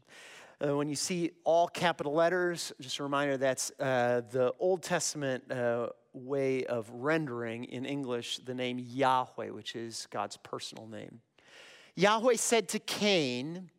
Uh, 0.64 0.78
when 0.78 0.88
you 0.88 0.96
see 0.96 1.32
all 1.44 1.68
capital 1.68 2.14
letters, 2.14 2.72
just 2.80 3.00
a 3.00 3.04
reminder 3.04 3.36
that's 3.36 3.72
uh, 3.80 4.22
the 4.32 4.54
Old 4.60 4.84
Testament 4.84 5.52
uh, 5.52 5.90
way 6.14 6.66
of 6.66 6.90
rendering 6.92 7.64
in 7.66 7.86
English 7.86 8.38
the 8.40 8.54
name 8.54 8.78
Yahweh, 8.80 9.50
which 9.50 9.76
is 9.76 10.08
God's 10.12 10.38
personal 10.38 10.88
name. 10.88 11.22
Yahweh 11.96 12.36
said 12.36 12.70
to 12.70 12.80
Cain, 12.80 13.70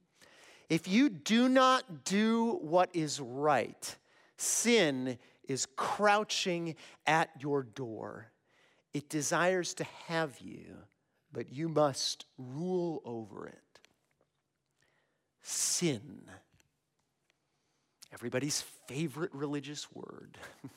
If 0.69 0.89
you 0.89 1.09
do 1.09 1.49
not 1.49 2.05
do 2.05 2.59
what 2.63 2.91
is 2.95 3.21
right, 3.21 3.97
sin 4.37 5.19
is 5.47 5.67
crouching 5.77 6.75
at 7.07 7.31
your 7.39 7.63
door. 7.63 8.32
It 8.95 9.09
desires 9.09 9.75
to 9.75 9.85
have 10.07 10.39
you, 10.41 10.77
but 11.33 11.53
you 11.53 11.69
must 11.69 12.27
rule 12.37 13.01
over 13.05 13.47
it. 13.47 13.59
Sin. 15.43 16.23
Everybody's 18.13 18.63
favorite 18.87 19.33
religious 19.33 19.91
word. 19.95 20.37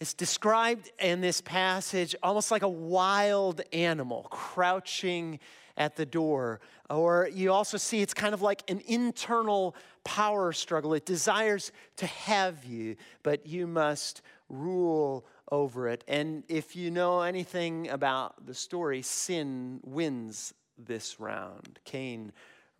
it's 0.00 0.14
described 0.14 0.90
in 0.98 1.20
this 1.20 1.40
passage 1.40 2.16
almost 2.22 2.50
like 2.50 2.62
a 2.62 2.68
wild 2.68 3.60
animal 3.72 4.26
crouching 4.30 5.38
at 5.76 5.96
the 5.96 6.04
door. 6.04 6.60
Or 6.90 7.28
you 7.32 7.52
also 7.52 7.76
see 7.76 8.02
it's 8.02 8.14
kind 8.14 8.34
of 8.34 8.42
like 8.42 8.68
an 8.68 8.82
internal 8.86 9.76
power 10.04 10.52
struggle. 10.52 10.94
It 10.94 11.06
desires 11.06 11.72
to 11.96 12.06
have 12.06 12.64
you, 12.64 12.96
but 13.22 13.46
you 13.46 13.66
must 13.66 14.22
rule 14.52 15.26
over 15.50 15.88
it. 15.88 16.04
And 16.06 16.44
if 16.48 16.76
you 16.76 16.90
know 16.90 17.22
anything 17.22 17.88
about 17.88 18.46
the 18.46 18.54
story, 18.54 19.02
sin 19.02 19.80
wins 19.82 20.54
this 20.78 21.18
round. 21.18 21.80
Cain 21.84 22.32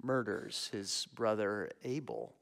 murders 0.02 0.68
his 0.72 1.08
brother 1.14 1.70
Abel. 1.82 2.34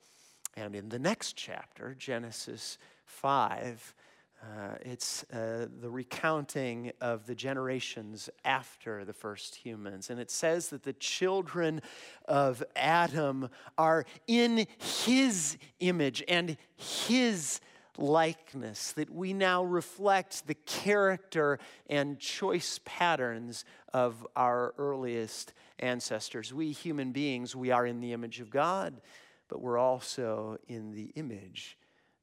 And 0.56 0.74
in 0.74 0.88
the 0.88 0.98
next 0.98 1.36
chapter, 1.36 1.94
Genesis 1.94 2.76
5, 3.06 3.94
uh, 4.42 4.74
it's 4.80 5.24
uh, 5.32 5.66
the 5.80 5.90
recounting 5.90 6.92
of 7.00 7.26
the 7.26 7.34
generations 7.34 8.30
after 8.44 9.04
the 9.04 9.12
first 9.12 9.54
humans. 9.54 10.08
And 10.08 10.18
it 10.18 10.30
says 10.30 10.68
that 10.68 10.82
the 10.82 10.94
children 10.94 11.82
of 12.26 12.62
Adam 12.74 13.50
are 13.76 14.06
in 14.26 14.66
his 14.78 15.58
image 15.80 16.24
and 16.26 16.56
his 16.76 17.60
likeness, 17.98 18.92
that 18.92 19.10
we 19.10 19.32
now 19.32 19.64
reflect 19.64 20.46
the 20.46 20.54
character 20.54 21.58
and 21.88 22.18
choice 22.18 22.80
patterns 22.84 23.64
of 23.92 24.26
our 24.36 24.74
earliest 24.78 25.52
ancestors. 25.78 26.52
We 26.52 26.72
human 26.72 27.12
beings, 27.12 27.56
we 27.56 27.70
are 27.70 27.86
in 27.86 28.00
the 28.00 28.12
image 28.12 28.40
of 28.40 28.50
God, 28.50 29.00
but 29.48 29.60
we're 29.60 29.78
also 29.78 30.58
in 30.68 30.92
the 30.92 31.12
image 31.16 31.76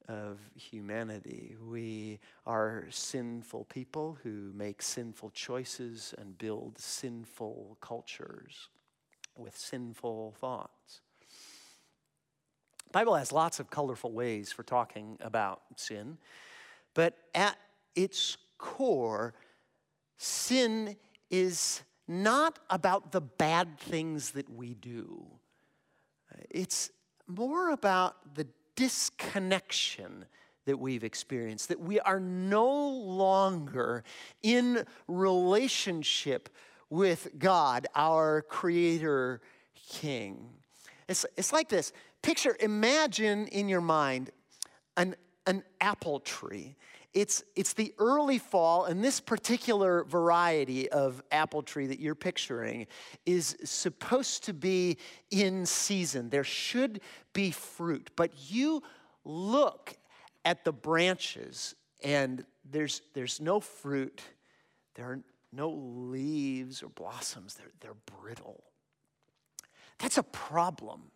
of 0.08 0.38
humanity. 0.54 1.54
We 1.62 2.18
are 2.46 2.86
sinful 2.88 3.64
people 3.64 4.18
who 4.22 4.52
make 4.54 4.80
sinful 4.80 5.30
choices 5.30 6.14
and 6.16 6.38
build 6.38 6.78
sinful 6.78 7.76
cultures 7.80 8.68
with 9.36 9.56
sinful 9.56 10.34
thoughts. 10.38 10.77
The 12.88 12.92
Bible 12.92 13.16
has 13.16 13.32
lots 13.32 13.60
of 13.60 13.68
colorful 13.68 14.12
ways 14.12 14.50
for 14.50 14.62
talking 14.62 15.18
about 15.20 15.60
sin, 15.76 16.16
but 16.94 17.18
at 17.34 17.58
its 17.94 18.38
core, 18.56 19.34
sin 20.16 20.96
is 21.30 21.82
not 22.08 22.58
about 22.70 23.12
the 23.12 23.20
bad 23.20 23.78
things 23.78 24.30
that 24.30 24.48
we 24.48 24.72
do. 24.72 25.26
It's 26.48 26.90
more 27.26 27.72
about 27.72 28.34
the 28.34 28.46
disconnection 28.74 30.24
that 30.64 30.78
we've 30.78 31.04
experienced, 31.04 31.68
that 31.68 31.80
we 31.80 32.00
are 32.00 32.20
no 32.20 32.88
longer 32.88 34.02
in 34.42 34.86
relationship 35.06 36.48
with 36.88 37.38
God, 37.38 37.86
our 37.94 38.40
Creator 38.40 39.42
King. 39.90 40.48
It's, 41.06 41.24
it's 41.36 41.52
like 41.52 41.68
this 41.68 41.92
picture, 42.22 42.56
imagine 42.60 43.46
in 43.48 43.68
your 43.68 43.80
mind 43.80 44.30
an, 44.96 45.16
an 45.46 45.62
apple 45.80 46.20
tree. 46.20 46.76
It's, 47.14 47.42
it's 47.56 47.72
the 47.72 47.94
early 47.98 48.38
fall, 48.38 48.84
and 48.84 49.02
this 49.02 49.18
particular 49.18 50.04
variety 50.04 50.90
of 50.90 51.22
apple 51.32 51.62
tree 51.62 51.86
that 51.86 51.98
you're 51.98 52.14
picturing 52.14 52.86
is 53.24 53.56
supposed 53.64 54.44
to 54.44 54.52
be 54.52 54.98
in 55.30 55.64
season. 55.64 56.28
There 56.28 56.44
should 56.44 57.00
be 57.32 57.50
fruit, 57.50 58.10
but 58.14 58.30
you 58.50 58.82
look 59.24 59.96
at 60.44 60.64
the 60.64 60.72
branches 60.72 61.74
and 62.04 62.44
there's, 62.70 63.02
there's 63.14 63.40
no 63.40 63.58
fruit, 63.58 64.22
there 64.94 65.06
are 65.06 65.20
no 65.52 65.70
leaves 65.70 66.82
or 66.82 66.88
blossoms, 66.90 67.54
they're, 67.54 67.72
they're 67.80 68.20
brittle. 68.20 68.62
That's 69.98 70.18
a 70.18 70.22
problem. 70.22 71.10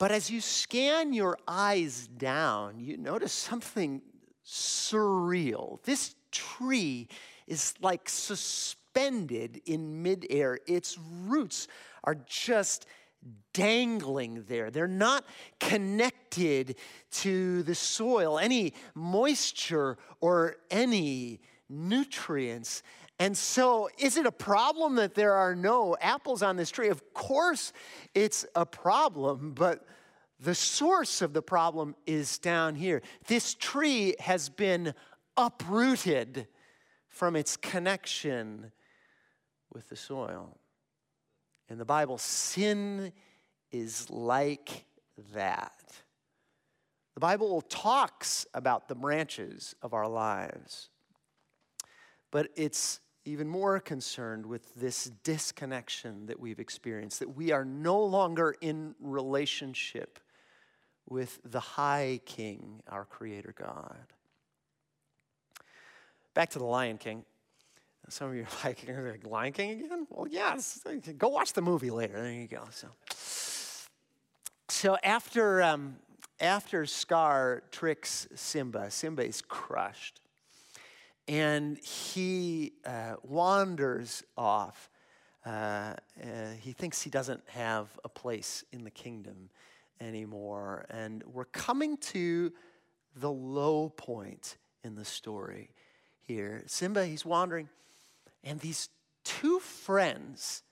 But 0.00 0.12
as 0.12 0.30
you 0.30 0.40
scan 0.40 1.12
your 1.12 1.36
eyes 1.46 2.08
down, 2.08 2.80
you 2.80 2.96
notice 2.96 3.34
something 3.34 4.00
surreal. 4.42 5.82
This 5.82 6.14
tree 6.32 7.06
is 7.46 7.74
like 7.82 8.08
suspended 8.08 9.60
in 9.66 10.02
midair. 10.02 10.58
Its 10.66 10.96
roots 11.26 11.68
are 12.02 12.14
just 12.14 12.86
dangling 13.52 14.44
there. 14.48 14.70
They're 14.70 14.88
not 14.88 15.26
connected 15.58 16.76
to 17.10 17.62
the 17.64 17.74
soil, 17.74 18.38
any 18.38 18.72
moisture 18.94 19.98
or 20.22 20.56
any 20.70 21.40
nutrients. 21.68 22.82
And 23.20 23.36
so, 23.36 23.90
is 23.98 24.16
it 24.16 24.24
a 24.24 24.32
problem 24.32 24.94
that 24.94 25.14
there 25.14 25.34
are 25.34 25.54
no 25.54 25.94
apples 26.00 26.42
on 26.42 26.56
this 26.56 26.70
tree? 26.70 26.88
Of 26.88 27.12
course, 27.12 27.74
it's 28.14 28.46
a 28.56 28.64
problem, 28.64 29.52
but 29.52 29.86
the 30.40 30.54
source 30.54 31.20
of 31.20 31.34
the 31.34 31.42
problem 31.42 31.94
is 32.06 32.38
down 32.38 32.74
here. 32.74 33.02
This 33.26 33.52
tree 33.52 34.14
has 34.20 34.48
been 34.48 34.94
uprooted 35.36 36.48
from 37.10 37.36
its 37.36 37.58
connection 37.58 38.72
with 39.70 39.90
the 39.90 39.96
soil. 39.96 40.56
In 41.68 41.76
the 41.76 41.84
Bible, 41.84 42.16
sin 42.16 43.12
is 43.70 44.08
like 44.08 44.86
that. 45.34 45.92
The 47.12 47.20
Bible 47.20 47.60
talks 47.60 48.46
about 48.54 48.88
the 48.88 48.94
branches 48.94 49.74
of 49.82 49.92
our 49.92 50.08
lives, 50.08 50.88
but 52.30 52.48
it's 52.56 53.00
even 53.24 53.48
more 53.48 53.78
concerned 53.80 54.46
with 54.46 54.74
this 54.74 55.04
disconnection 55.24 56.26
that 56.26 56.40
we've 56.40 56.58
experienced, 56.58 57.18
that 57.18 57.36
we 57.36 57.52
are 57.52 57.64
no 57.64 58.02
longer 58.02 58.54
in 58.60 58.94
relationship 59.00 60.18
with 61.08 61.38
the 61.44 61.60
high 61.60 62.20
king, 62.24 62.82
our 62.88 63.04
creator 63.04 63.54
God. 63.56 64.06
Back 66.34 66.50
to 66.50 66.58
the 66.58 66.64
Lion 66.64 66.96
King. 66.96 67.24
Some 68.08 68.30
of 68.30 68.34
you 68.34 68.46
are 68.64 68.64
like, 69.12 69.26
Lion 69.26 69.52
King 69.52 69.84
again? 69.84 70.06
Well, 70.08 70.26
yes. 70.28 70.82
Go 71.18 71.28
watch 71.28 71.52
the 71.52 71.62
movie 71.62 71.90
later. 71.90 72.14
There 72.14 72.32
you 72.32 72.46
go. 72.46 72.64
So, 72.70 72.88
so 74.68 74.96
after, 75.02 75.62
um, 75.62 75.96
after 76.40 76.86
Scar 76.86 77.64
tricks 77.70 78.28
Simba, 78.34 78.90
Simba 78.90 79.26
is 79.26 79.42
crushed. 79.42 80.20
And 81.30 81.78
he 81.78 82.72
uh, 82.84 83.14
wanders 83.22 84.24
off. 84.36 84.90
Uh, 85.46 85.94
he 86.60 86.72
thinks 86.72 87.00
he 87.00 87.08
doesn't 87.08 87.48
have 87.50 87.86
a 88.02 88.08
place 88.08 88.64
in 88.72 88.82
the 88.82 88.90
kingdom 88.90 89.48
anymore. 90.00 90.86
And 90.90 91.22
we're 91.22 91.44
coming 91.44 91.98
to 91.98 92.52
the 93.14 93.30
low 93.30 93.90
point 93.90 94.56
in 94.82 94.96
the 94.96 95.04
story 95.04 95.70
here. 96.20 96.64
Simba, 96.66 97.06
he's 97.06 97.24
wandering, 97.24 97.68
and 98.42 98.58
these 98.58 98.88
two 99.22 99.60
friends 99.60 100.64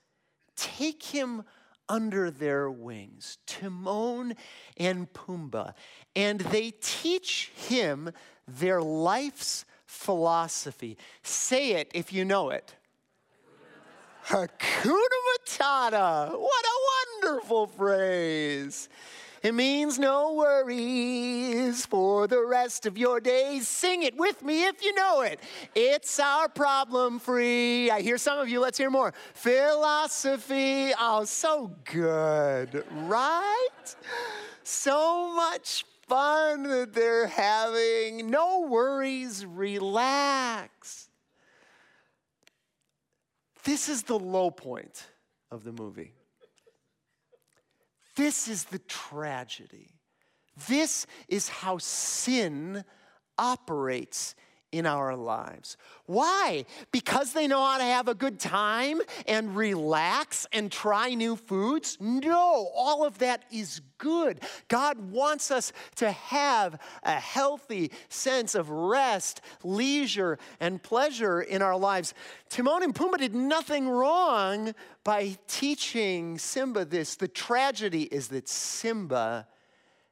take 0.57 1.03
him 1.03 1.43
under 1.87 2.29
their 2.29 2.69
wings, 2.69 3.37
Timon 3.47 4.35
and 4.75 5.11
Pumbaa, 5.13 5.73
and 6.17 6.41
they 6.41 6.71
teach 6.81 7.49
him 7.55 8.11
their 8.45 8.81
life's 8.81 9.63
philosophy. 9.99 10.97
Say 11.23 11.73
it 11.73 11.91
if 11.93 12.13
you 12.13 12.23
know 12.23 12.51
it. 12.51 12.73
Hakuna 14.27 15.19
Matata. 15.27 16.31
What 16.31 16.65
a 16.65 16.77
wonderful 17.25 17.67
phrase. 17.67 18.87
It 19.43 19.53
means 19.53 19.99
no 19.99 20.33
worries 20.33 21.85
for 21.85 22.27
the 22.27 22.45
rest 22.45 22.85
of 22.85 22.97
your 22.97 23.19
days. 23.19 23.67
Sing 23.67 24.03
it 24.03 24.15
with 24.17 24.41
me 24.41 24.67
if 24.67 24.83
you 24.83 24.93
know 24.95 25.21
it. 25.21 25.39
It's 25.75 26.19
our 26.19 26.47
problem 26.47 27.19
free. 27.19 27.91
I 27.91 28.01
hear 28.01 28.17
some 28.17 28.39
of 28.39 28.47
you, 28.47 28.61
let's 28.61 28.77
hear 28.77 28.89
more. 28.89 29.13
Philosophy. 29.33 30.91
Oh, 30.97 31.25
so 31.25 31.71
good, 31.85 32.85
right? 33.07 33.95
So 34.63 35.33
much 35.35 35.85
fun 36.09 36.63
that 36.63 36.93
they're 36.93 37.27
having. 37.27 38.29
No 38.29 38.65
worries, 38.67 39.45
relax. 39.45 41.09
This 43.63 43.87
is 43.87 44.03
the 44.03 44.17
low 44.17 44.49
point 44.49 45.05
of 45.51 45.63
the 45.63 45.71
movie. 45.71 46.13
This 48.15 48.47
is 48.47 48.65
the 48.65 48.79
tragedy. 48.79 49.93
This 50.67 51.05
is 51.27 51.47
how 51.47 51.77
sin 51.77 52.83
operates 53.37 54.35
in 54.71 54.85
our 54.85 55.15
lives. 55.15 55.77
Why? 56.05 56.65
Because 56.91 57.33
they 57.33 57.47
know 57.47 57.63
how 57.63 57.77
to 57.77 57.83
have 57.83 58.07
a 58.07 58.13
good 58.13 58.39
time 58.39 59.01
and 59.27 59.55
relax 59.55 60.47
and 60.51 60.71
try 60.71 61.13
new 61.13 61.35
foods? 61.35 61.97
No, 61.99 62.69
all 62.75 63.05
of 63.05 63.19
that 63.19 63.43
is 63.51 63.81
good. 63.97 64.41
God 64.67 65.11
wants 65.11 65.51
us 65.51 65.71
to 65.95 66.11
have 66.11 66.79
a 67.03 67.19
healthy 67.19 67.91
sense 68.09 68.55
of 68.55 68.69
rest, 68.69 69.41
leisure, 69.63 70.37
and 70.59 70.81
pleasure 70.81 71.41
in 71.41 71.61
our 71.61 71.77
lives. 71.77 72.13
Timon 72.49 72.83
and 72.83 72.95
Pumbaa 72.95 73.17
did 73.17 73.35
nothing 73.35 73.87
wrong 73.87 74.73
by 75.03 75.37
teaching 75.47 76.37
Simba 76.37 76.85
this. 76.85 77.15
The 77.15 77.27
tragedy 77.27 78.03
is 78.03 78.27
that 78.29 78.47
Simba 78.47 79.47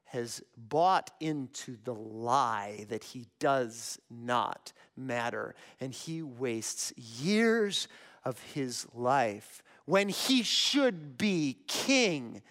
has 0.08 0.42
bought 0.56 1.12
into 1.20 1.78
the 1.84 1.94
lie 1.94 2.86
that 2.90 3.04
he 3.04 3.26
does 3.40 4.00
not 4.10 4.72
matter. 4.96 5.54
And 5.82 5.94
he 5.94 6.22
wastes 6.22 6.94
years 6.98 7.90
of 8.24 8.42
his 8.54 8.88
life 8.94 9.62
when 9.86 10.08
he 10.10 10.44
should 10.44 11.18
be 11.18 11.58
king, 11.68 12.42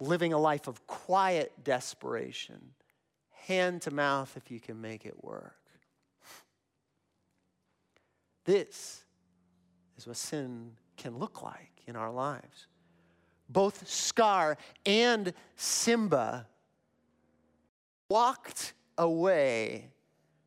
living 0.00 0.32
a 0.32 0.38
life 0.38 0.68
of 0.68 0.86
quiet 0.86 1.52
desperation, 1.62 2.60
hand 3.46 3.82
to 3.82 3.90
mouth 3.90 4.34
if 4.36 4.50
you 4.50 4.58
can 4.58 4.80
make 4.80 5.04
it 5.04 5.22
work. 5.22 5.56
This 8.46 9.04
is 9.98 10.06
what 10.06 10.16
sin 10.16 10.72
can 10.96 11.18
look 11.18 11.42
like 11.42 11.82
in 11.86 11.94
our 11.94 12.10
lives. 12.10 12.68
Both 13.48 13.86
Scar 13.88 14.56
and 14.84 15.34
Simba 15.56 16.46
walked 18.08 18.74
away 18.98 19.90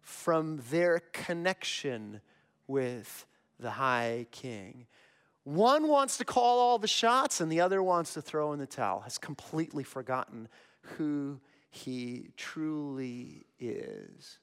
from 0.01 0.61
their 0.69 0.99
connection 1.11 2.21
with 2.67 3.25
the 3.59 3.71
high 3.71 4.25
king. 4.31 4.87
One 5.43 5.87
wants 5.87 6.17
to 6.17 6.25
call 6.25 6.59
all 6.59 6.77
the 6.77 6.87
shots, 6.87 7.41
and 7.41 7.51
the 7.51 7.61
other 7.61 7.81
wants 7.81 8.13
to 8.13 8.21
throw 8.21 8.53
in 8.53 8.59
the 8.59 8.67
towel, 8.67 9.01
has 9.01 9.17
completely 9.17 9.83
forgotten 9.83 10.47
who 10.81 11.39
he 11.69 12.31
truly 12.37 13.45
is. 13.59 14.39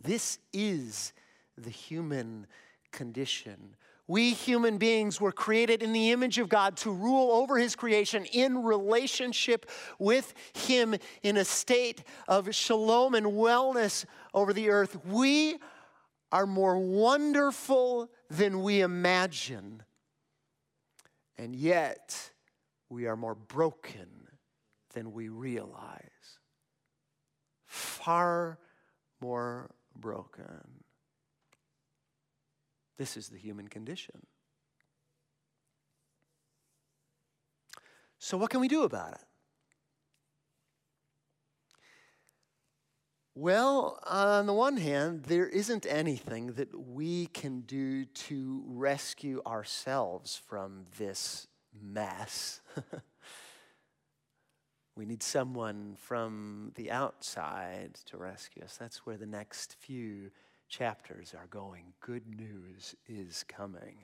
This 0.00 0.38
is 0.52 1.12
the 1.56 1.70
human 1.70 2.46
condition. 2.92 3.76
We 4.08 4.32
human 4.32 4.78
beings 4.78 5.20
were 5.20 5.32
created 5.32 5.82
in 5.82 5.92
the 5.92 6.10
image 6.10 6.38
of 6.38 6.48
God 6.48 6.78
to 6.78 6.90
rule 6.90 7.30
over 7.30 7.58
his 7.58 7.76
creation 7.76 8.24
in 8.24 8.62
relationship 8.62 9.70
with 9.98 10.32
him 10.54 10.96
in 11.22 11.36
a 11.36 11.44
state 11.44 12.02
of 12.26 12.54
shalom 12.54 13.14
and 13.14 13.26
wellness 13.26 14.06
over 14.32 14.54
the 14.54 14.70
earth. 14.70 15.04
We 15.04 15.58
are 16.32 16.46
more 16.46 16.78
wonderful 16.78 18.10
than 18.30 18.62
we 18.62 18.80
imagine. 18.80 19.82
And 21.36 21.54
yet, 21.54 22.30
we 22.88 23.06
are 23.06 23.16
more 23.16 23.34
broken 23.34 24.08
than 24.94 25.12
we 25.12 25.28
realize. 25.28 26.00
Far 27.66 28.58
more 29.20 29.70
broken. 29.94 30.77
This 32.98 33.16
is 33.16 33.28
the 33.28 33.38
human 33.38 33.68
condition. 33.68 34.26
So, 38.18 38.36
what 38.36 38.50
can 38.50 38.60
we 38.60 38.68
do 38.68 38.82
about 38.82 39.12
it? 39.12 39.20
Well, 43.36 44.00
on 44.04 44.46
the 44.46 44.52
one 44.52 44.78
hand, 44.78 45.22
there 45.22 45.46
isn't 45.46 45.86
anything 45.88 46.54
that 46.54 46.76
we 46.76 47.26
can 47.26 47.60
do 47.60 48.04
to 48.04 48.64
rescue 48.66 49.40
ourselves 49.46 50.42
from 50.48 50.86
this 50.98 51.46
mess. 51.80 52.60
we 54.96 55.06
need 55.06 55.22
someone 55.22 55.94
from 56.00 56.72
the 56.74 56.90
outside 56.90 57.94
to 58.06 58.16
rescue 58.16 58.64
us. 58.64 58.76
That's 58.76 59.06
where 59.06 59.16
the 59.16 59.26
next 59.26 59.76
few 59.78 60.32
chapters 60.68 61.34
are 61.34 61.46
going. 61.48 61.92
Good 62.00 62.26
news 62.26 62.94
is 63.06 63.44
coming. 63.48 63.96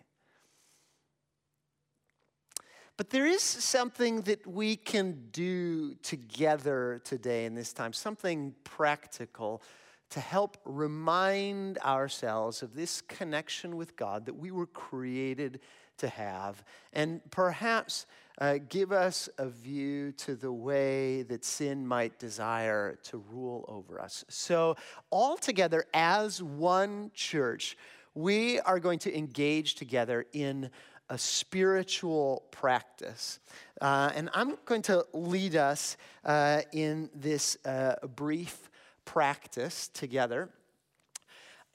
But 2.97 3.11
there 3.11 3.27
is 3.27 3.43
something 3.43 4.23
that 4.23 4.47
we 4.47 4.77
can 4.77 5.29
do 5.33 5.95
together 5.97 7.01
today 7.05 7.45
in 7.45 7.55
this 7.55 7.73
time, 7.73 7.93
something 7.93 8.55
practical 8.62 9.62
to 10.11 10.21
help 10.21 10.59
remind 10.65 11.79
ourselves 11.79 12.62
of 12.62 12.75
this 12.75 13.01
connection 13.01 13.77
with 13.77 13.97
God 13.97 14.27
that 14.27 14.35
we 14.35 14.53
were 14.53 14.67
created 14.67 15.59
to 15.99 16.09
have, 16.09 16.62
and 16.93 17.21
perhaps 17.31 18.07
uh, 18.39 18.59
give 18.68 18.93
us 18.93 19.28
a 19.39 19.47
view 19.47 20.12
to 20.12 20.35
the 20.35 20.53
way 20.53 21.22
that 21.22 21.45
sin 21.45 21.87
might 21.87 22.18
desire 22.18 22.99
to 23.05 23.22
rule 23.30 23.64
over 23.68 24.01
us. 24.01 24.24
So, 24.28 24.76
all 25.11 25.37
together 25.37 25.85
as 25.95 26.43
one 26.43 27.11
church, 27.14 27.76
we 28.14 28.61
are 28.61 28.80
going 28.80 28.99
to 29.01 29.16
engage 29.16 29.76
together 29.76 30.26
in 30.32 30.70
a 31.11 31.18
spiritual 31.18 32.45
practice. 32.51 33.39
Uh, 33.80 34.11
and 34.14 34.30
I'm 34.35 34.57
going 34.64 34.82
to 34.82 35.05
lead 35.12 35.55
us 35.55 35.97
uh, 36.24 36.62
in 36.72 37.11
this 37.14 37.57
uh, 37.64 37.95
brief 38.16 38.70
practice 39.05 39.89
together. 39.89 40.49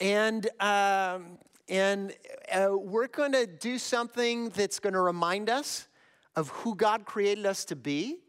And, 0.01 0.47
um, 0.59 1.37
and 1.67 2.13
uh, 2.51 2.69
we're 2.71 3.07
going 3.07 3.33
to 3.33 3.45
do 3.45 3.77
something 3.77 4.49
that's 4.49 4.79
going 4.79 4.93
to 4.93 5.01
remind 5.01 5.49
us 5.49 5.88
of 6.35 6.49
who 6.49 6.75
God 6.75 7.05
created 7.05 7.45
us 7.45 7.65
to 7.65 7.75
be. 7.75 8.19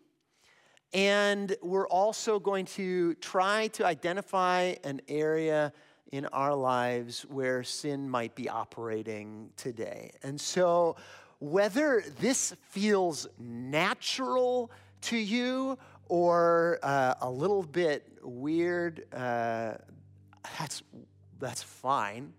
And 0.92 1.54
we're 1.62 1.86
also 1.86 2.38
going 2.40 2.66
to 2.66 3.14
try 3.14 3.68
to 3.68 3.86
identify 3.86 4.74
an 4.82 5.00
area 5.08 5.72
in 6.10 6.26
our 6.26 6.54
lives 6.54 7.22
where 7.22 7.62
sin 7.62 8.10
might 8.10 8.34
be 8.34 8.48
operating 8.48 9.50
today. 9.56 10.10
And 10.22 10.40
so, 10.40 10.96
whether 11.38 12.02
this 12.18 12.54
feels 12.68 13.28
natural 13.38 14.70
to 15.02 15.16
you 15.16 15.78
or 16.08 16.78
uh, 16.82 17.14
a 17.22 17.30
little 17.30 17.62
bit 17.62 18.06
weird, 18.22 19.06
uh, 19.14 19.74
that's, 20.58 20.82
that's 21.38 21.62
fine. 21.62 22.32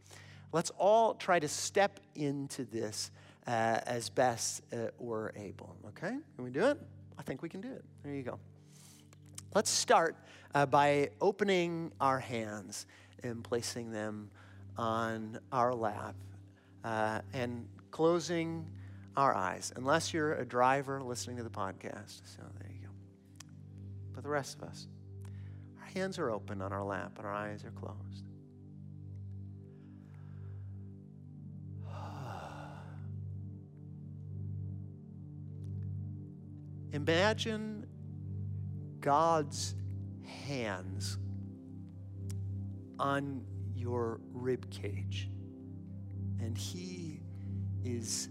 Let's 0.52 0.70
all 0.72 1.16
try 1.16 1.40
to 1.40 1.48
step 1.48 2.00
into 2.16 2.66
this 2.66 3.10
uh, 3.48 3.80
as 3.86 4.10
best 4.10 4.62
uh, 4.74 4.88
we're 5.00 5.32
able. 5.36 5.76
Okay? 5.90 6.16
Can 6.36 6.44
we 6.44 6.52
do 6.52 6.66
it? 6.66 6.80
I 7.18 7.24
think 7.24 7.42
we 7.42 7.50
can 7.50 7.62
do 7.62 7.72
it. 7.72 7.84
There 8.04 8.14
you 8.14 8.24
go. 8.24 8.40
Let's 9.54 9.70
start 9.70 10.16
uh, 10.56 10.66
by 10.66 11.10
opening 11.20 11.92
our 12.00 12.20
hands 12.20 12.86
and 13.24 13.44
placing 13.44 13.92
them 13.92 14.32
on 14.78 15.40
our 15.52 15.74
lap 15.74 16.16
uh, 16.84 17.22
and 17.34 17.68
closing 17.92 18.66
our 19.18 19.36
eyes, 19.36 19.74
unless 19.76 20.14
you're 20.14 20.36
a 20.36 20.46
driver 20.46 21.02
listening 21.02 21.38
to 21.38 21.44
the 21.44 21.50
podcast. 21.50 22.22
So 22.26 22.42
there 22.60 22.72
you 22.72 22.88
go. 22.88 22.94
But 24.14 24.24
the 24.24 24.30
rest 24.30 24.58
of 24.58 24.64
us, 24.64 24.88
our 25.82 25.88
hands 25.88 26.18
are 26.18 26.32
open 26.32 26.62
on 26.62 26.72
our 26.72 26.84
lap 26.84 27.14
and 27.18 27.28
our 27.28 27.34
eyes 27.34 27.66
are 27.66 27.72
closed. 27.72 28.31
Imagine 36.94 37.86
God's 39.00 39.76
hands 40.48 41.18
on 43.00 43.44
your 43.76 44.20
rib 44.34 44.70
cage, 44.70 45.30
and 46.40 46.58
He 46.58 47.22
is 47.84 48.30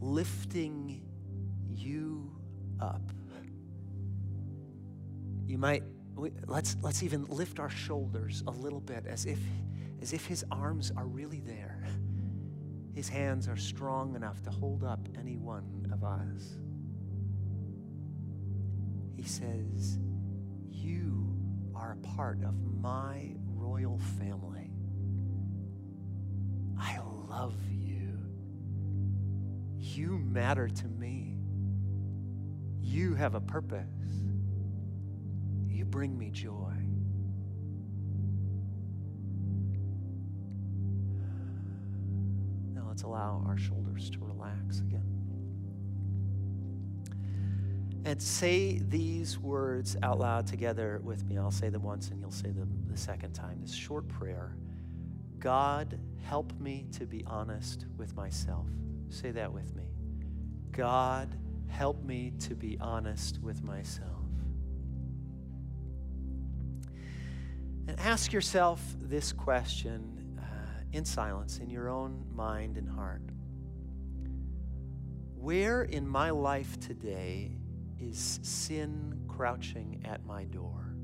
lifting 0.00 1.02
you 1.68 2.30
up. 2.80 3.02
You 5.46 5.58
might 5.58 5.82
let's 6.46 6.76
let's 6.82 7.02
even 7.02 7.24
lift 7.26 7.58
our 7.58 7.70
shoulders 7.70 8.42
a 8.46 8.50
little 8.50 8.80
bit 8.80 9.06
as 9.06 9.26
if 9.26 9.38
as 10.00 10.12
if 10.12 10.26
his 10.26 10.44
arms 10.50 10.92
are 10.96 11.06
really 11.06 11.40
there. 11.40 11.86
His 12.94 13.08
hands 13.08 13.48
are 13.48 13.56
strong 13.56 14.16
enough 14.16 14.42
to 14.42 14.50
hold 14.50 14.84
up 14.84 15.00
any 15.18 15.36
one 15.36 15.88
of 15.92 16.04
us. 16.04 16.58
He 19.22 19.28
says, 19.28 20.00
You 20.68 21.36
are 21.76 21.92
a 21.92 22.06
part 22.16 22.42
of 22.42 22.60
my 22.80 23.36
royal 23.46 24.00
family. 24.18 24.72
I 26.76 26.98
love 27.28 27.54
you. 27.70 28.18
You 29.78 30.18
matter 30.18 30.68
to 30.68 30.88
me. 30.88 31.38
You 32.80 33.14
have 33.14 33.36
a 33.36 33.40
purpose. 33.40 33.86
You 35.68 35.84
bring 35.84 36.18
me 36.18 36.30
joy. 36.30 36.74
Now 42.74 42.88
let's 42.88 43.04
allow 43.04 43.44
our 43.46 43.56
shoulders 43.56 44.10
to 44.10 44.18
relax 44.18 44.80
again. 44.80 45.11
And 48.04 48.20
say 48.20 48.78
these 48.78 49.38
words 49.38 49.96
out 50.02 50.18
loud 50.18 50.46
together 50.46 51.00
with 51.04 51.24
me. 51.24 51.38
I'll 51.38 51.52
say 51.52 51.68
them 51.68 51.82
once 51.82 52.08
and 52.08 52.20
you'll 52.20 52.32
say 52.32 52.50
them 52.50 52.68
the 52.90 52.96
second 52.96 53.32
time. 53.32 53.58
This 53.60 53.74
short 53.74 54.08
prayer 54.08 54.56
God, 55.38 55.98
help 56.22 56.52
me 56.60 56.86
to 56.92 57.04
be 57.04 57.24
honest 57.26 57.86
with 57.96 58.14
myself. 58.14 58.66
Say 59.08 59.32
that 59.32 59.52
with 59.52 59.74
me. 59.74 59.82
God, 60.70 61.36
help 61.66 62.04
me 62.04 62.32
to 62.40 62.54
be 62.54 62.78
honest 62.80 63.40
with 63.42 63.62
myself. 63.64 64.08
And 67.88 67.98
ask 67.98 68.32
yourself 68.32 68.80
this 69.00 69.32
question 69.32 70.38
uh, 70.40 70.84
in 70.92 71.04
silence, 71.04 71.58
in 71.58 71.68
your 71.70 71.88
own 71.88 72.24
mind 72.32 72.76
and 72.76 72.88
heart. 72.88 73.22
Where 75.34 75.82
in 75.82 76.06
my 76.06 76.30
life 76.30 76.78
today 76.78 77.56
is 78.02 78.40
sin 78.42 79.14
crouching 79.28 80.02
at 80.04 80.24
my 80.26 80.44
door? 80.44 80.94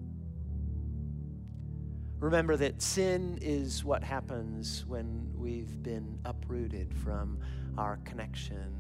Remember 2.19 2.57
that 2.57 2.83
sin 2.83 3.39
is 3.41 3.85
what 3.85 4.03
happens 4.03 4.85
when 4.87 5.31
we've 5.37 5.83
been 5.83 6.19
uprooted 6.25 6.93
from 6.93 7.39
our 7.77 7.99
connection 7.99 8.75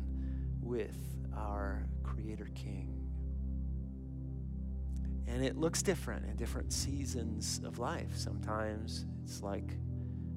with 0.60 0.96
our 1.36 1.86
Creator 2.02 2.48
King. 2.56 2.94
And 5.28 5.44
it 5.44 5.56
looks 5.56 5.82
different 5.82 6.24
in 6.24 6.34
different 6.36 6.72
seasons 6.72 7.60
of 7.64 7.78
life. 7.78 8.10
Sometimes 8.16 9.06
it's 9.22 9.42
like 9.42 9.76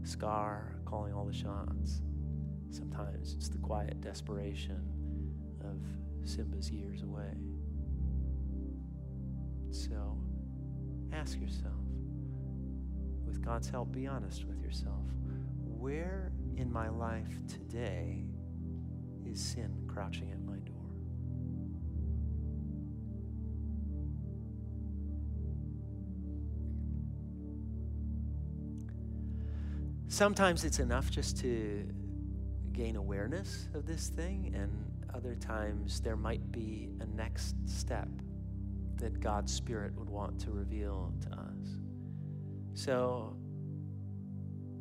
Scar 0.03 0.75
calling 0.85 1.13
all 1.13 1.25
the 1.25 1.33
shots. 1.33 2.01
Sometimes 2.69 3.33
it's 3.33 3.49
the 3.49 3.57
quiet 3.57 3.99
desperation 4.01 4.81
of 5.61 6.29
Simba's 6.29 6.69
years 6.69 7.01
away. 7.01 7.33
So 9.71 10.17
ask 11.13 11.39
yourself, 11.39 11.73
with 13.25 13.41
God's 13.43 13.69
help, 13.69 13.91
be 13.91 14.05
honest 14.05 14.45
with 14.45 14.61
yourself. 14.61 15.05
Where 15.63 16.31
in 16.57 16.71
my 16.71 16.89
life 16.89 17.31
today 17.47 18.25
Is 19.25 19.39
sin 19.39 19.85
crouching 19.87 20.29
at 20.31 20.41
my 20.41 20.57
door? 20.59 20.75
Sometimes 30.07 30.65
it's 30.65 30.79
enough 30.79 31.09
just 31.09 31.37
to 31.37 31.87
gain 32.73 32.97
awareness 32.97 33.69
of 33.73 33.85
this 33.85 34.09
thing, 34.09 34.51
and 34.53 34.69
other 35.13 35.35
times 35.35 36.01
there 36.01 36.17
might 36.17 36.51
be 36.51 36.89
a 36.99 37.05
next 37.05 37.55
step 37.65 38.09
that 39.01 39.19
God's 39.19 39.51
Spirit 39.51 39.93
would 39.97 40.09
want 40.09 40.39
to 40.41 40.51
reveal 40.51 41.11
to 41.21 41.29
us. 41.31 41.79
So 42.73 43.35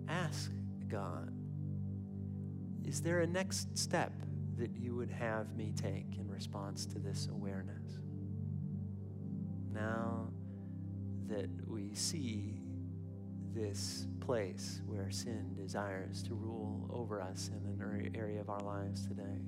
ask 0.09 0.53
God, 0.89 1.33
is 2.85 3.01
there 3.01 3.21
a 3.21 3.27
next 3.27 3.77
step 3.77 4.13
that 4.57 4.77
you 4.77 4.95
would 4.95 5.11
have 5.11 5.57
me 5.57 5.73
take 5.75 6.19
in 6.19 6.29
response 6.29 6.85
to 6.87 6.99
this 6.99 7.29
awareness? 7.33 7.99
Now 9.73 10.29
that 11.29 11.49
we 11.67 11.95
see 11.95 12.61
this 13.55 14.07
place 14.21 14.83
where 14.87 15.11
sin 15.11 15.55
desires 15.57 16.23
to 16.25 16.35
rule 16.35 16.89
over 16.93 17.23
us 17.23 17.49
in 17.49 17.67
an 17.67 18.13
area 18.15 18.41
of 18.41 18.51
our 18.51 18.61
lives 18.61 19.07
today. 19.07 19.41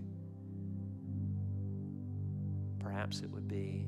Perhaps 2.80 3.20
it 3.20 3.30
would 3.30 3.46
be 3.46 3.86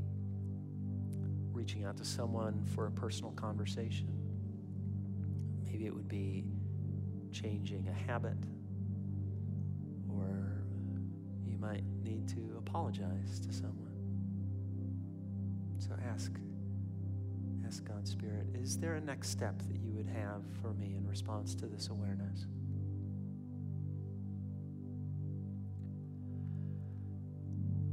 reaching 1.64 1.86
out 1.86 1.96
to 1.96 2.04
someone 2.04 2.62
for 2.74 2.88
a 2.88 2.90
personal 2.90 3.30
conversation. 3.30 4.06
Maybe 5.64 5.86
it 5.86 5.94
would 5.94 6.08
be 6.08 6.44
changing 7.32 7.88
a 7.88 8.06
habit, 8.06 8.36
or 10.06 10.62
you 11.46 11.56
might 11.56 11.84
need 12.02 12.28
to 12.28 12.56
apologize 12.58 13.40
to 13.46 13.50
someone. 13.50 13.96
So 15.78 15.92
ask 16.06 16.32
ask 17.66 17.82
God's 17.82 18.10
Spirit, 18.10 18.46
is 18.52 18.76
there 18.76 18.96
a 18.96 19.00
next 19.00 19.30
step 19.30 19.58
that 19.62 19.80
you 19.80 19.94
would 19.94 20.06
have 20.08 20.42
for 20.60 20.74
me 20.74 20.96
in 20.98 21.08
response 21.08 21.54
to 21.54 21.66
this 21.66 21.88
awareness? 21.88 22.44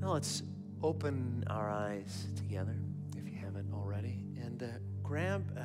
Now 0.01 0.11
let's 0.11 0.43
open 0.83 1.45
our 1.47 1.69
eyes 1.69 2.27
together, 2.35 2.75
haven't 3.53 3.73
already, 3.73 4.23
and 4.41 4.63
uh, 4.63 4.67
grab 5.03 5.43
uh, 5.57 5.61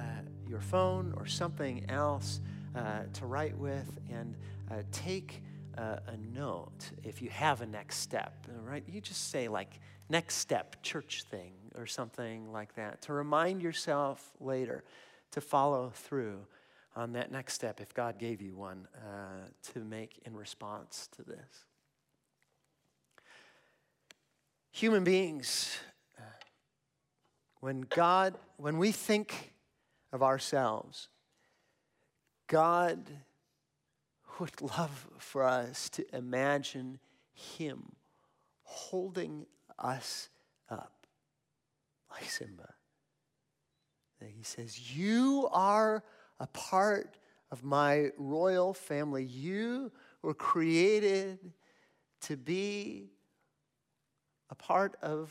your 0.49 0.61
phone 0.61 1.14
or 1.16 1.24
something 1.24 1.89
else 1.89 2.41
uh, 2.74 3.03
to 3.12 3.26
write 3.26 3.57
with 3.57 4.01
and 4.11 4.34
uh, 4.72 4.82
take 4.91 5.41
uh, 5.78 5.99
a 6.09 6.16
note 6.37 6.91
if 7.05 7.22
you 7.22 7.30
have 7.30 7.61
a 7.61 7.66
next 7.66 7.99
step, 7.99 8.49
right? 8.64 8.82
You 8.89 9.01
just 9.01 9.30
say, 9.30 9.47
like, 9.47 9.78
next 10.09 10.37
step, 10.37 10.82
church 10.82 11.24
thing, 11.30 11.53
or 11.76 11.87
something 11.87 12.51
like 12.51 12.74
that, 12.74 13.03
to 13.03 13.12
remind 13.12 13.62
yourself 13.62 14.32
later 14.41 14.82
to 15.30 15.41
follow 15.41 15.93
through 15.95 16.41
on 16.97 17.12
that 17.12 17.30
next 17.30 17.53
step 17.53 17.80
if 17.80 17.95
God 17.95 18.18
gave 18.18 18.43
you 18.43 18.57
one 18.57 18.89
uh, 18.97 19.47
to 19.74 19.84
make 19.84 20.20
in 20.24 20.34
response 20.34 21.09
to 21.16 21.22
this. 21.22 21.66
Human 24.72 25.05
beings, 25.05 25.78
when 27.61 27.82
God, 27.82 28.34
when 28.57 28.78
we 28.78 28.92
think 28.92 29.52
of 30.12 30.22
ourselves, 30.22 31.09
God 32.46 33.09
would 34.38 34.61
love 34.61 35.09
for 35.18 35.42
us 35.42 35.88
to 35.90 36.16
imagine 36.16 36.98
Him 37.32 37.96
holding 38.62 39.46
us 39.78 40.28
up 40.70 41.07
like 42.11 42.28
Simba. 42.30 42.74
And 44.20 44.30
he 44.30 44.42
says, 44.42 44.96
You 44.96 45.48
are 45.52 46.02
a 46.40 46.46
part 46.48 47.18
of 47.50 47.62
my 47.62 48.11
royal 48.16 48.74
family. 48.74 49.24
You 49.24 49.92
were 50.22 50.34
created 50.34 51.38
to 52.22 52.36
be 52.36 53.11
a 54.50 54.54
part 54.54 54.96
of 55.02 55.30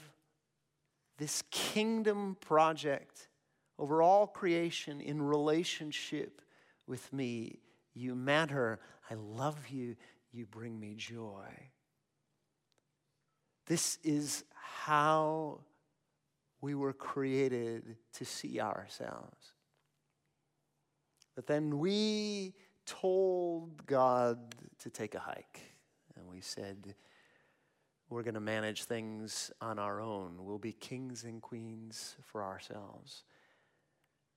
this 1.17 1.43
kingdom 1.51 2.37
project 2.41 3.29
over 3.77 4.01
all 4.01 4.27
creation 4.27 5.01
in 5.01 5.21
relationship 5.21 6.41
with 6.87 7.11
me. 7.13 7.59
You 7.93 8.15
matter. 8.15 8.79
I 9.09 9.15
love 9.15 9.69
you. 9.69 9.95
You 10.31 10.45
bring 10.45 10.79
me 10.79 10.95
joy. 10.95 11.69
This 13.67 13.97
is 14.03 14.43
how 14.53 15.61
we 16.61 16.75
were 16.75 16.93
created 16.93 17.97
to 18.13 18.25
see 18.25 18.59
ourselves. 18.59 19.53
But 21.35 21.47
then 21.47 21.79
we 21.79 22.53
told 22.85 23.85
God 23.85 24.55
to 24.79 24.89
take 24.89 25.15
a 25.15 25.19
hike. 25.19 25.61
And 26.15 26.27
we 26.27 26.41
said, 26.41 26.95
we're 28.09 28.23
going 28.23 28.35
to 28.35 28.39
manage 28.39 28.83
things 28.83 29.51
on 29.61 29.79
our 29.79 29.99
own. 29.99 30.45
We'll 30.45 30.57
be 30.57 30.73
kings 30.73 31.23
and 31.23 31.41
queens 31.41 32.15
for 32.23 32.43
ourselves. 32.43 33.23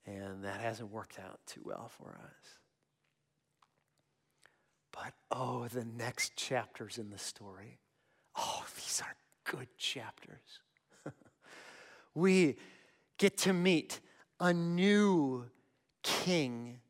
And 0.07 0.45
that 0.45 0.61
hasn't 0.61 0.91
worked 0.91 1.19
out 1.19 1.39
too 1.47 1.61
well 1.65 1.91
for 1.99 2.19
us. 2.25 2.59
But 4.93 5.13
oh, 5.31 5.69
the 5.69 5.85
next 5.85 6.35
chapters 6.35 6.99
in 6.99 7.11
the 7.11 7.19
story. 7.19 7.79
Oh, 8.37 8.65
these 8.77 9.03
are 9.05 9.15
good 9.45 9.69
chapters 9.79 10.61
we 12.15 12.57
get 13.17 13.37
to 13.39 13.53
meet 13.53 14.01
a 14.41 14.53
new 14.53 15.45
king 16.03 16.81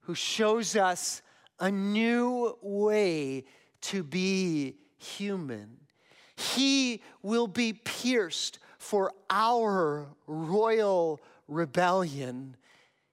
who 0.00 0.14
shows 0.14 0.76
us 0.76 1.22
a 1.60 1.70
new 1.70 2.56
way 2.62 3.44
to 3.80 4.02
be 4.02 4.76
human. 4.96 5.76
He 6.38 7.02
will 7.20 7.48
be 7.48 7.72
pierced 7.72 8.60
for 8.78 9.12
our 9.28 10.06
royal 10.28 11.20
rebellion. 11.48 12.56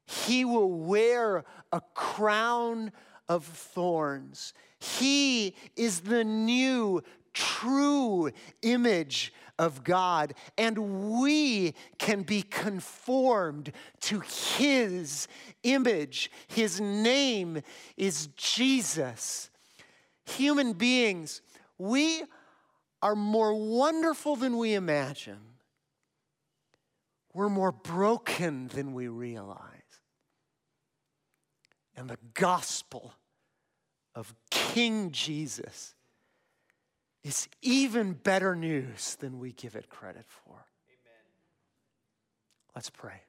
He 0.05 0.45
will 0.45 0.71
wear 0.71 1.43
a 1.71 1.81
crown 1.95 2.91
of 3.27 3.43
thorns. 3.43 4.53
He 4.79 5.55
is 5.75 6.01
the 6.01 6.23
new 6.23 7.01
true 7.33 8.29
image 8.61 9.33
of 9.57 9.83
God, 9.83 10.35
and 10.55 11.19
we 11.19 11.73
can 11.97 12.21
be 12.21 12.43
conformed 12.43 13.71
to 14.01 14.19
His 14.19 15.27
image. 15.63 16.29
His 16.47 16.79
name 16.79 17.63
is 17.97 18.27
Jesus. 18.37 19.49
Human 20.25 20.73
beings, 20.73 21.41
we 21.79 22.23
are 23.05 23.15
more 23.15 23.53
wonderful 23.53 24.35
than 24.35 24.57
we 24.57 24.73
imagine. 24.73 25.37
We're 27.35 27.49
more 27.49 27.71
broken 27.71 28.67
than 28.69 28.95
we 28.95 29.09
realize. 29.09 29.59
And 31.95 32.09
the 32.09 32.17
gospel 32.33 33.13
of 34.15 34.33
King 34.49 35.11
Jesus 35.11 35.93
is 37.23 37.47
even 37.61 38.13
better 38.13 38.55
news 38.55 39.15
than 39.19 39.37
we 39.37 39.51
give 39.51 39.75
it 39.75 39.87
credit 39.87 40.25
for. 40.27 40.65
Amen. 40.87 41.25
Let's 42.73 42.89
pray. 42.89 43.21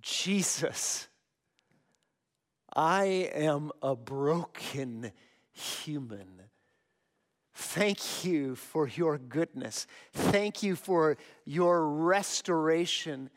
Jesus, 0.00 1.08
I 2.72 3.28
am 3.34 3.72
a 3.82 3.96
broken 3.96 5.10
human. 5.60 6.26
Thank 7.54 8.24
you 8.24 8.56
for 8.56 8.88
your 8.88 9.18
goodness. 9.18 9.86
Thank 10.12 10.62
you 10.62 10.76
for 10.76 11.16
your 11.44 11.86
restoration. 11.86 13.30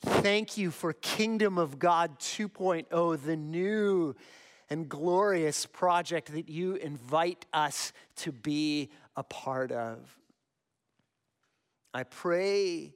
Thank 0.00 0.56
you 0.56 0.70
for 0.70 0.92
Kingdom 0.92 1.58
of 1.58 1.78
God 1.78 2.18
2.0, 2.20 3.24
the 3.24 3.36
new 3.36 4.14
and 4.70 4.88
glorious 4.88 5.66
project 5.66 6.32
that 6.32 6.48
you 6.48 6.74
invite 6.74 7.46
us 7.52 7.92
to 8.16 8.32
be 8.32 8.90
a 9.16 9.22
part 9.22 9.72
of. 9.72 10.16
I 11.94 12.02
pray 12.02 12.94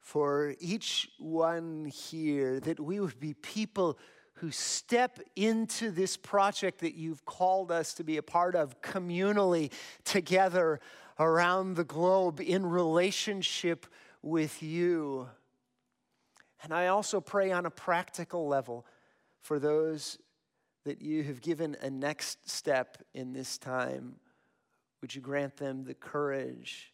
for 0.00 0.54
each 0.58 1.08
one 1.18 1.84
here 1.86 2.58
that 2.60 2.80
we 2.80 2.98
would 3.00 3.20
be 3.20 3.34
people 3.34 3.98
who 4.42 4.50
step 4.50 5.20
into 5.36 5.92
this 5.92 6.16
project 6.16 6.80
that 6.80 6.96
you've 6.96 7.24
called 7.24 7.70
us 7.70 7.94
to 7.94 8.02
be 8.02 8.16
a 8.16 8.22
part 8.24 8.56
of 8.56 8.82
communally 8.82 9.70
together 10.02 10.80
around 11.20 11.76
the 11.76 11.84
globe 11.84 12.40
in 12.40 12.66
relationship 12.66 13.86
with 14.20 14.60
you. 14.60 15.28
And 16.60 16.74
I 16.74 16.88
also 16.88 17.20
pray 17.20 17.52
on 17.52 17.66
a 17.66 17.70
practical 17.70 18.48
level 18.48 18.84
for 19.42 19.60
those 19.60 20.18
that 20.84 21.00
you 21.00 21.22
have 21.22 21.40
given 21.40 21.76
a 21.80 21.88
next 21.88 22.50
step 22.50 22.98
in 23.14 23.32
this 23.32 23.58
time, 23.58 24.16
would 25.00 25.14
you 25.14 25.20
grant 25.20 25.56
them 25.56 25.84
the 25.84 25.94
courage 25.94 26.92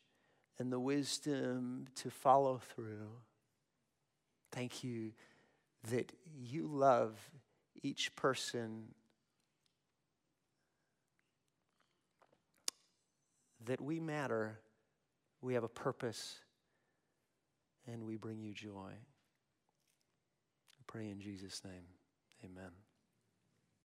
and 0.59 0.70
the 0.70 0.78
wisdom 0.78 1.86
to 1.94 2.11
follow 2.11 2.61
through? 2.74 3.09
Thank 4.53 4.84
you 4.84 5.12
that 5.85 6.12
you 6.37 6.66
love 6.66 7.18
each 7.83 8.14
person, 8.16 8.95
that 13.64 13.81
we 13.81 14.01
matter, 14.01 14.59
we 15.41 15.55
have 15.55 15.64
a 15.64 15.68
purpose, 15.68 16.39
and 17.87 18.05
we 18.05 18.16
bring 18.16 18.43
you 18.43 18.53
joy. 18.53 18.91
I 18.91 20.83
pray 20.87 21.09
in 21.09 21.20
Jesus' 21.20 21.62
name. 21.64 21.85
Amen. 22.45 22.88